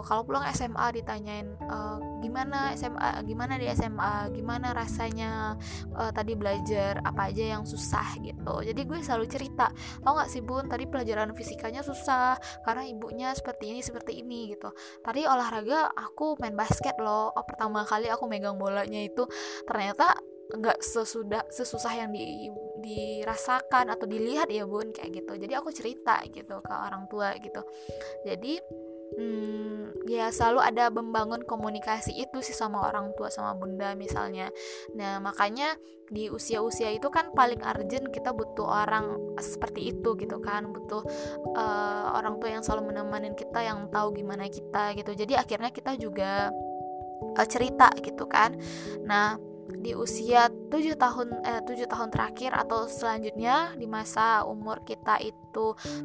kalau 0.00 0.24
pulang 0.24 0.48
SMA 0.56 0.86
ditanyain 0.96 1.52
e, 1.52 1.76
gimana 2.24 2.72
SMA 2.72 3.20
gimana 3.28 3.60
di 3.60 3.68
SMA 3.76 4.32
gimana 4.32 4.72
rasanya 4.72 5.60
e, 5.92 6.02
tadi 6.16 6.32
belajar 6.32 7.04
apa 7.04 7.28
aja 7.28 7.60
yang 7.60 7.68
susah 7.68 8.16
gitu. 8.24 8.64
Jadi 8.64 8.80
gue 8.88 9.04
selalu 9.04 9.28
cerita 9.28 9.68
tau 10.00 10.16
gak 10.16 10.32
sih 10.32 10.40
bun 10.40 10.64
tadi 10.64 10.88
pelajaran 10.88 11.36
fisikanya 11.36 11.84
susah 11.84 12.40
karena 12.64 12.88
ibunya 12.88 13.28
seperti 13.36 13.76
ini 13.76 13.84
seperti 13.84 14.24
ini 14.24 14.56
gitu. 14.56 14.72
Tadi 15.04 15.28
olahraga 15.28 15.92
aku 15.92 16.40
main 16.40 16.56
basket 16.56 16.96
loh 16.96 17.36
oh, 17.36 17.44
pertama 17.44 17.84
kali 17.84 18.08
aku 18.08 18.24
megang 18.24 18.56
bolanya 18.56 19.04
itu 19.04 19.28
ternyata 19.68 20.16
nggak 20.46 20.78
sesudah 20.78 21.42
sesusah 21.50 21.92
yang 22.06 22.10
di 22.14 22.50
dirasakan 22.78 23.90
atau 23.90 24.06
dilihat 24.06 24.46
ya 24.46 24.62
bun 24.62 24.94
kayak 24.94 25.22
gitu. 25.22 25.32
Jadi 25.34 25.52
aku 25.58 25.74
cerita 25.74 26.22
gitu 26.30 26.62
ke 26.62 26.72
orang 26.72 27.10
tua 27.10 27.34
gitu. 27.42 27.62
Jadi 28.22 28.62
hmm, 29.18 30.06
ya 30.06 30.30
selalu 30.30 30.60
ada 30.62 30.90
membangun 30.90 31.42
komunikasi 31.42 32.14
itu 32.14 32.38
sih 32.42 32.54
sama 32.54 32.86
orang 32.86 33.10
tua 33.18 33.26
sama 33.30 33.58
bunda 33.58 33.98
misalnya. 33.98 34.50
Nah 34.94 35.18
makanya 35.18 35.74
di 36.06 36.30
usia-usia 36.30 36.94
itu 36.94 37.10
kan 37.10 37.34
paling 37.34 37.58
urgent 37.66 38.14
kita 38.14 38.30
butuh 38.30 38.86
orang 38.86 39.34
seperti 39.42 39.90
itu 39.90 40.14
gitu 40.14 40.38
kan. 40.38 40.70
Butuh 40.70 41.02
uh, 41.58 42.06
orang 42.14 42.38
tua 42.38 42.54
yang 42.54 42.62
selalu 42.62 42.94
menemani 42.94 43.34
kita 43.34 43.66
yang 43.66 43.90
tahu 43.90 44.14
gimana 44.14 44.46
kita 44.46 44.94
gitu. 44.94 45.10
Jadi 45.10 45.34
akhirnya 45.34 45.74
kita 45.74 45.98
juga 45.98 46.54
uh, 47.34 47.46
cerita 47.50 47.90
gitu 47.98 48.30
kan. 48.30 48.54
Nah 49.02 49.55
di 49.70 49.92
usia 49.94 50.50
7 50.50 50.94
tahun 50.98 51.28
eh 51.42 51.60
7 51.62 51.86
tahun 51.90 52.08
terakhir 52.10 52.50
atau 52.54 52.86
selanjutnya 52.86 53.74
di 53.74 53.86
masa 53.86 54.42
umur 54.46 54.82
kita 54.86 55.18
itu 55.22 55.45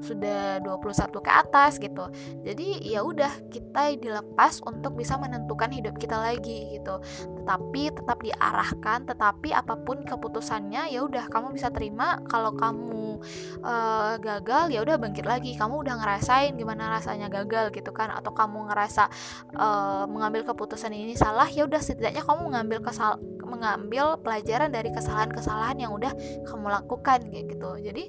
sudah 0.01 0.59
21 0.63 1.25
ke 1.25 1.31
atas 1.31 1.71
gitu. 1.77 2.07
Jadi 2.45 2.87
ya 2.87 3.03
udah 3.03 3.31
kita 3.51 3.95
dilepas 3.99 4.63
untuk 4.63 4.95
bisa 4.95 5.15
menentukan 5.19 5.69
hidup 5.71 5.95
kita 5.99 6.17
lagi 6.17 6.77
gitu. 6.77 6.99
Tetapi 7.41 7.81
tetap 7.95 8.17
diarahkan, 8.21 9.05
tetapi 9.07 9.51
apa 9.51 9.75
pun 9.81 10.03
keputusannya 10.05 10.93
ya 10.93 11.01
udah 11.03 11.27
kamu 11.27 11.53
bisa 11.55 11.73
terima 11.73 12.21
kalau 12.29 12.53
kamu 12.53 13.19
uh, 13.65 14.15
gagal 14.21 14.71
ya 14.71 14.79
udah 14.83 14.95
bangkit 14.97 15.25
lagi. 15.25 15.55
Kamu 15.57 15.81
udah 15.83 15.95
ngerasain 15.99 16.55
gimana 16.55 16.91
rasanya 16.91 17.27
gagal 17.27 17.73
gitu 17.75 17.91
kan 17.91 18.13
atau 18.13 18.31
kamu 18.31 18.71
ngerasa 18.71 19.09
uh, 19.57 20.05
mengambil 20.05 20.45
keputusan 20.45 20.93
ini 20.93 21.17
salah 21.17 21.47
ya 21.49 21.65
udah 21.65 21.81
setidaknya 21.81 22.21
kamu 22.21 22.51
mengambil 22.51 22.79
kesal 22.83 23.17
mengambil 23.51 24.15
pelajaran 24.23 24.71
dari 24.71 24.89
kesalahan-kesalahan 24.95 25.75
yang 25.75 25.91
udah 25.91 26.15
kamu 26.47 26.67
lakukan 26.71 27.19
kayak 27.27 27.45
gitu 27.51 27.69
jadi 27.83 28.03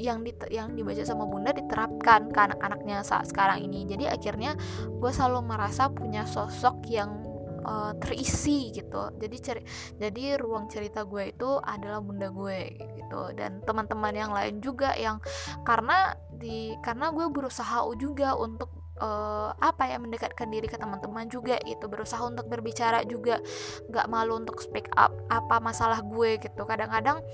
yang 0.00 0.24
di 0.24 0.32
yang 0.48 0.69
dibaca 0.72 1.02
sama 1.02 1.26
bunda 1.26 1.50
diterapkan 1.52 2.30
ke 2.30 2.38
anak-anaknya 2.38 3.02
saat 3.02 3.28
sekarang 3.28 3.62
ini. 3.64 3.86
Jadi 3.86 4.08
akhirnya 4.08 4.54
gue 4.86 5.10
selalu 5.10 5.46
merasa 5.46 5.90
punya 5.92 6.24
sosok 6.24 6.86
yang 6.88 7.30
uh, 7.64 7.92
terisi 8.00 8.72
gitu. 8.72 9.12
Jadi 9.16 9.36
ceri 9.40 9.62
jadi 10.00 10.40
ruang 10.40 10.66
cerita 10.72 11.04
gue 11.04 11.32
itu 11.32 11.50
adalah 11.60 12.00
bunda 12.00 12.32
gue 12.32 12.60
gitu. 12.96 13.22
Dan 13.36 13.60
teman-teman 13.64 14.14
yang 14.16 14.32
lain 14.32 14.58
juga 14.64 14.96
yang 14.96 15.20
karena 15.64 16.16
di 16.40 16.72
karena 16.80 17.12
gue 17.12 17.26
berusaha 17.28 17.84
juga 18.00 18.32
untuk 18.36 18.79
uh, 19.00 19.50
apa 19.58 19.90
ya 19.90 19.96
mendekatkan 19.98 20.46
diri 20.52 20.68
ke 20.68 20.76
teman-teman 20.76 21.26
juga 21.26 21.58
gitu 21.64 21.88
berusaha 21.90 22.20
untuk 22.22 22.46
berbicara 22.46 23.02
juga 23.08 23.40
nggak 23.88 24.06
malu 24.06 24.38
untuk 24.38 24.60
speak 24.60 24.86
up 24.94 25.10
apa 25.32 25.58
masalah 25.58 26.04
gue 26.04 26.38
gitu. 26.38 26.62
Kadang-kadang 26.68 27.24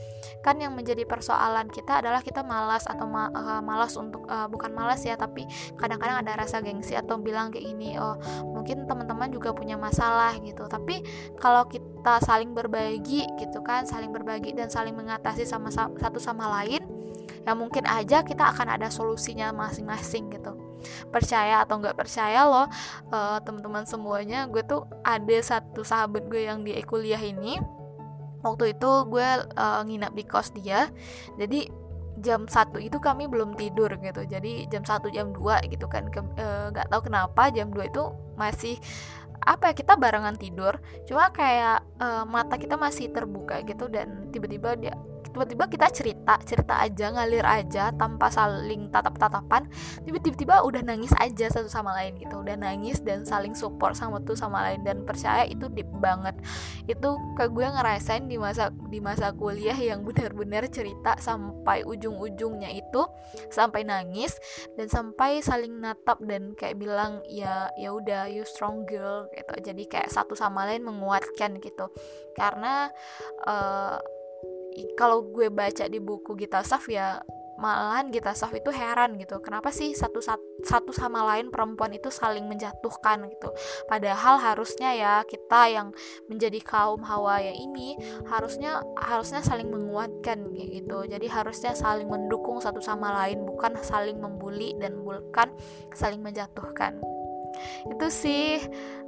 kan 0.40 0.56
yang 0.56 0.72
menjadi 0.72 1.04
persoalan 1.04 1.68
kita 1.68 2.00
adalah 2.00 2.22
kita 2.22 2.46
malas 2.46 2.86
atau 2.86 3.04
ma 3.04 3.28
uh, 3.30 3.60
malas 3.60 3.98
untuk 3.98 4.24
uh, 4.30 4.46
bukan 4.46 4.72
malas 4.72 5.02
ya 5.04 5.18
tapi 5.18 5.44
kadang-kadang 5.76 6.22
ada 6.22 6.46
rasa 6.46 6.62
gengsi 6.62 6.94
atau 6.96 7.18
bilang 7.20 7.50
kayak 7.52 7.66
ini 7.66 7.98
oh 7.98 8.16
mungkin 8.46 8.86
teman-teman 8.88 9.28
juga 9.28 9.52
punya 9.52 9.76
masalah 9.76 10.32
gitu. 10.40 10.64
Tapi 10.66 11.02
kalau 11.36 11.66
kita 11.68 12.22
saling 12.22 12.54
berbagi 12.54 13.26
gitu 13.42 13.60
kan 13.60 13.84
saling 13.84 14.14
berbagi 14.14 14.54
dan 14.54 14.70
saling 14.70 14.94
mengatasi 14.94 15.44
sama 15.44 15.68
satu 15.74 16.18
sama 16.22 16.48
lain 16.62 16.82
ya 17.46 17.54
mungkin 17.54 17.86
aja 17.86 18.26
kita 18.26 18.50
akan 18.50 18.74
ada 18.74 18.90
solusinya 18.90 19.54
masing-masing 19.54 20.34
gitu 20.34 20.65
percaya 21.10 21.62
atau 21.62 21.78
nggak 21.78 21.96
percaya 21.96 22.46
loh 22.46 22.66
uh, 23.10 23.38
teman-teman 23.42 23.84
semuanya 23.84 24.46
gue 24.50 24.62
tuh 24.64 24.86
ada 25.02 25.36
satu 25.42 25.82
sahabat 25.86 26.26
gue 26.30 26.46
yang 26.46 26.64
di 26.64 26.74
kuliah 26.86 27.20
ini. 27.20 27.58
Waktu 28.44 28.78
itu 28.78 28.90
gue 29.10 29.28
uh, 29.58 29.82
nginap 29.82 30.14
di 30.14 30.22
kos 30.22 30.54
dia. 30.54 30.86
Jadi 31.34 31.66
jam 32.22 32.48
satu 32.48 32.80
itu 32.80 32.96
kami 32.96 33.28
belum 33.28 33.58
tidur 33.58 33.90
gitu. 34.00 34.22
Jadi 34.24 34.70
jam 34.70 34.86
satu 34.86 35.10
jam 35.12 35.34
2 35.34 35.66
gitu 35.72 35.86
kan. 35.90 36.08
Eh, 36.14 36.66
nggak 36.72 36.86
uh, 36.86 36.90
tahu 36.90 37.10
kenapa 37.10 37.52
jam 37.52 37.68
2 37.74 37.90
itu 37.90 38.04
masih 38.38 38.76
apa 39.46 39.70
ya 39.70 39.74
kita 39.76 39.94
barengan 39.98 40.38
tidur. 40.38 40.78
Cuma 41.04 41.28
kayak 41.34 41.84
uh, 42.00 42.24
mata 42.24 42.56
kita 42.56 42.78
masih 42.78 43.12
terbuka 43.12 43.60
gitu 43.66 43.90
dan 43.90 44.30
tiba-tiba 44.32 44.78
dia 44.78 44.94
tiba-tiba 45.36 45.68
kita 45.68 45.92
cerita 45.92 46.40
cerita 46.48 46.80
aja 46.80 47.12
ngalir 47.12 47.44
aja 47.44 47.92
tanpa 47.92 48.32
saling 48.32 48.88
tatap-tatapan. 48.88 49.68
Tiba-tiba 50.00 50.64
udah 50.64 50.80
nangis 50.80 51.12
aja 51.20 51.52
satu 51.52 51.68
sama 51.68 51.92
lain 51.92 52.16
gitu. 52.16 52.40
Udah 52.40 52.56
nangis 52.56 53.04
dan 53.04 53.28
saling 53.28 53.52
support 53.52 53.92
sama 53.92 54.24
tuh 54.24 54.32
sama 54.32 54.64
lain 54.64 54.80
dan 54.80 55.04
percaya 55.04 55.44
itu 55.44 55.68
deep 55.68 55.92
banget. 56.00 56.32
Itu 56.88 57.20
ke 57.36 57.52
gue 57.52 57.68
ngerasain 57.68 58.24
di 58.24 58.40
masa 58.40 58.72
di 58.88 58.96
masa 58.96 59.36
kuliah 59.36 59.76
yang 59.76 60.08
benar-benar 60.08 60.72
cerita 60.72 61.20
sampai 61.20 61.84
ujung-ujungnya 61.84 62.72
itu 62.72 63.04
sampai 63.52 63.84
nangis 63.84 64.40
dan 64.80 64.88
sampai 64.88 65.44
saling 65.44 65.84
natap 65.84 66.16
dan 66.24 66.56
kayak 66.56 66.80
bilang 66.80 67.20
ya 67.28 67.68
ya 67.76 67.92
udah 67.92 68.24
you 68.32 68.48
strong 68.48 68.88
girl 68.88 69.28
gitu. 69.36 69.52
Jadi 69.60 69.84
kayak 69.84 70.08
satu 70.08 70.32
sama 70.32 70.64
lain 70.64 70.80
menguatkan 70.80 71.60
gitu. 71.60 71.92
Karena 72.32 72.88
uh, 73.44 74.00
kalau 74.98 75.24
gue 75.32 75.48
baca 75.48 75.88
di 75.88 75.98
buku 76.02 76.36
Gita 76.36 76.60
Saf 76.60 76.88
ya 76.92 77.20
malahan 77.56 78.12
Gita 78.12 78.36
Saf 78.36 78.52
itu 78.52 78.68
heran 78.68 79.16
gitu. 79.16 79.40
Kenapa 79.40 79.72
sih 79.72 79.96
satu 79.96 80.20
satu 80.62 80.92
sama 80.92 81.24
lain 81.24 81.48
perempuan 81.48 81.92
itu 81.96 82.12
saling 82.12 82.44
menjatuhkan 82.44 83.26
gitu? 83.32 83.50
Padahal 83.88 84.36
harusnya 84.38 84.92
ya 84.92 85.14
kita 85.24 85.72
yang 85.72 85.88
menjadi 86.28 86.60
kaum 86.62 87.00
hawa 87.02 87.40
ya 87.40 87.56
ini 87.56 87.96
harusnya 88.28 88.84
harusnya 89.00 89.40
saling 89.40 89.72
menguatkan 89.72 90.52
gitu. 90.52 91.08
Jadi 91.08 91.26
harusnya 91.26 91.72
saling 91.72 92.06
mendukung 92.06 92.60
satu 92.60 92.78
sama 92.84 93.12
lain 93.24 93.42
bukan 93.48 93.76
saling 93.80 94.20
membuli 94.20 94.76
dan 94.76 95.00
bukan 95.00 95.48
saling 95.96 96.20
menjatuhkan 96.20 97.15
itu 97.86 98.06
sih 98.10 98.60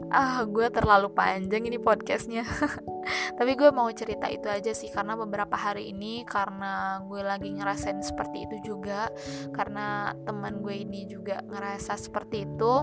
ah 0.08 0.46
gue 0.46 0.70
terlalu 0.70 1.10
panjang 1.12 1.66
ini 1.66 1.78
podcastnya. 1.80 2.46
Tapi 3.38 3.52
gue 3.56 3.70
mau 3.72 3.88
cerita 3.90 4.28
itu 4.28 4.46
aja 4.46 4.72
sih 4.72 4.88
karena 4.92 5.16
beberapa 5.16 5.56
hari 5.56 5.90
ini 5.92 6.22
karena 6.24 7.02
gue 7.06 7.20
lagi 7.24 7.50
ngerasain 7.54 8.00
seperti 8.04 8.46
itu 8.46 8.74
juga 8.74 9.08
karena 9.52 10.12
teman 10.24 10.60
gue 10.62 10.74
ini 10.74 11.08
juga 11.08 11.42
ngerasa 11.44 11.98
seperti 11.98 12.46
itu. 12.46 12.74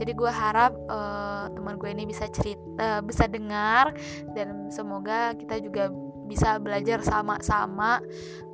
Jadi 0.00 0.12
gue 0.16 0.32
harap 0.32 0.72
uh, 0.88 1.52
teman 1.52 1.76
gue 1.76 1.92
ini 1.92 2.08
bisa 2.08 2.24
cerita 2.32 3.04
bisa 3.04 3.28
dengar 3.28 3.92
dan 4.32 4.72
semoga 4.72 5.36
kita 5.36 5.60
juga 5.60 5.92
bisa 6.30 6.56
belajar 6.62 7.02
sama-sama. 7.02 8.00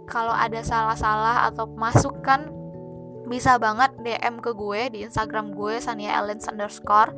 Kalau 0.06 0.32
ada 0.32 0.62
salah-salah 0.62 1.50
atau 1.50 1.66
masukan 1.74 2.55
bisa 3.26 3.58
banget 3.58 3.90
DM 3.98 4.38
ke 4.38 4.54
gue 4.54 4.80
di 4.94 4.98
Instagram 5.02 5.52
gue 5.52 5.82
Sania 5.82 6.14
Ellen 6.22 6.38
underscore 6.38 7.10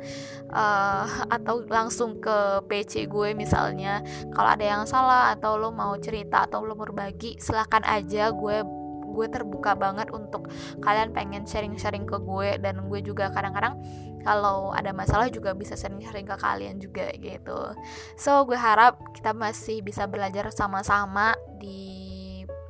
uh, 0.49 1.05
atau 1.29 1.61
langsung 1.69 2.17
ke 2.17 2.65
PC 2.65 3.05
gue 3.05 3.37
misalnya. 3.37 4.01
Kalau 4.33 4.49
ada 4.49 4.65
yang 4.65 4.83
salah 4.89 5.31
atau 5.37 5.55
lo 5.61 5.69
mau 5.69 5.93
cerita 6.01 6.49
atau 6.49 6.65
lo 6.65 6.73
berbagi 6.73 7.37
silahkan 7.37 7.85
aja. 7.85 8.33
Gue 8.33 8.65
gue 9.09 9.25
terbuka 9.29 9.73
banget 9.73 10.13
untuk 10.15 10.47
kalian 10.79 11.11
pengen 11.13 11.45
sharing-sharing 11.45 12.09
ke 12.09 12.17
gue. 12.17 12.57
Dan 12.57 12.89
gue 12.89 12.99
juga 13.05 13.29
kadang-kadang 13.29 13.77
kalau 14.25 14.73
ada 14.73 14.91
masalah 14.91 15.29
juga 15.29 15.53
bisa 15.53 15.77
sharing-sharing 15.77 16.25
ke 16.25 16.35
kalian 16.41 16.81
juga 16.81 17.13
gitu. 17.21 17.73
So 18.17 18.49
gue 18.49 18.57
harap 18.57 18.97
kita 19.13 19.31
masih 19.37 19.85
bisa 19.85 20.09
belajar 20.09 20.49
sama-sama 20.49 21.37
di 21.61 21.98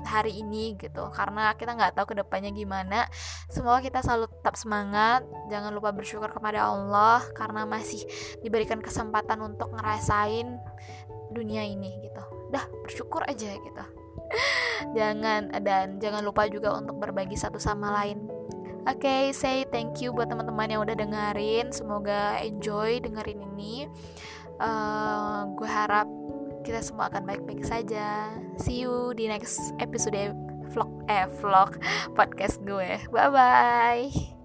hari 0.05 0.39
ini 0.39 0.75
gitu. 0.79 1.11
Karena 1.11 1.53
kita 1.55 1.75
nggak 1.75 1.95
tahu 1.95 2.13
ke 2.13 2.15
depannya 2.19 2.51
gimana. 2.53 3.07
Semoga 3.51 3.83
kita 3.83 3.99
selalu 4.03 4.31
tetap 4.39 4.55
semangat. 4.55 5.25
Jangan 5.51 5.71
lupa 5.75 5.91
bersyukur 5.91 6.31
kepada 6.31 6.67
Allah 6.67 7.23
karena 7.35 7.65
masih 7.67 8.03
diberikan 8.43 8.79
kesempatan 8.79 9.39
untuk 9.43 9.73
ngerasain 9.75 10.59
dunia 11.31 11.63
ini 11.65 11.93
gitu. 12.03 12.23
Dah 12.49 12.65
bersyukur 12.83 13.23
aja 13.25 13.49
gitu. 13.53 13.83
Jangan 14.97 15.51
dan 15.65 15.99
jangan 15.99 16.23
lupa 16.23 16.47
juga 16.47 16.71
untuk 16.77 17.01
berbagi 17.01 17.35
satu 17.35 17.59
sama 17.59 17.91
lain. 17.99 18.29
Oke, 18.87 19.05
okay, 19.05 19.23
say 19.35 19.67
thank 19.67 19.99
you 19.99 20.15
buat 20.15 20.31
teman-teman 20.31 20.71
yang 20.71 20.81
udah 20.81 20.95
dengerin. 20.95 21.69
Semoga 21.75 22.39
enjoy 22.39 23.03
dengerin 23.03 23.43
ini. 23.53 23.91
Uh, 24.55 25.51
gue 25.59 25.67
harap 25.67 26.07
kita 26.63 26.83
semua 26.83 27.07
akan 27.11 27.23
baik-baik 27.25 27.63
saja. 27.63 28.33
See 28.59 28.83
you 28.83 29.13
di 29.15 29.27
next 29.27 29.59
episode 29.79 30.35
vlog 30.69 30.91
eh 31.09 31.25
vlog 31.41 31.77
podcast 32.17 32.61
gue. 32.63 33.01
Bye 33.09 33.29
bye. 33.31 34.38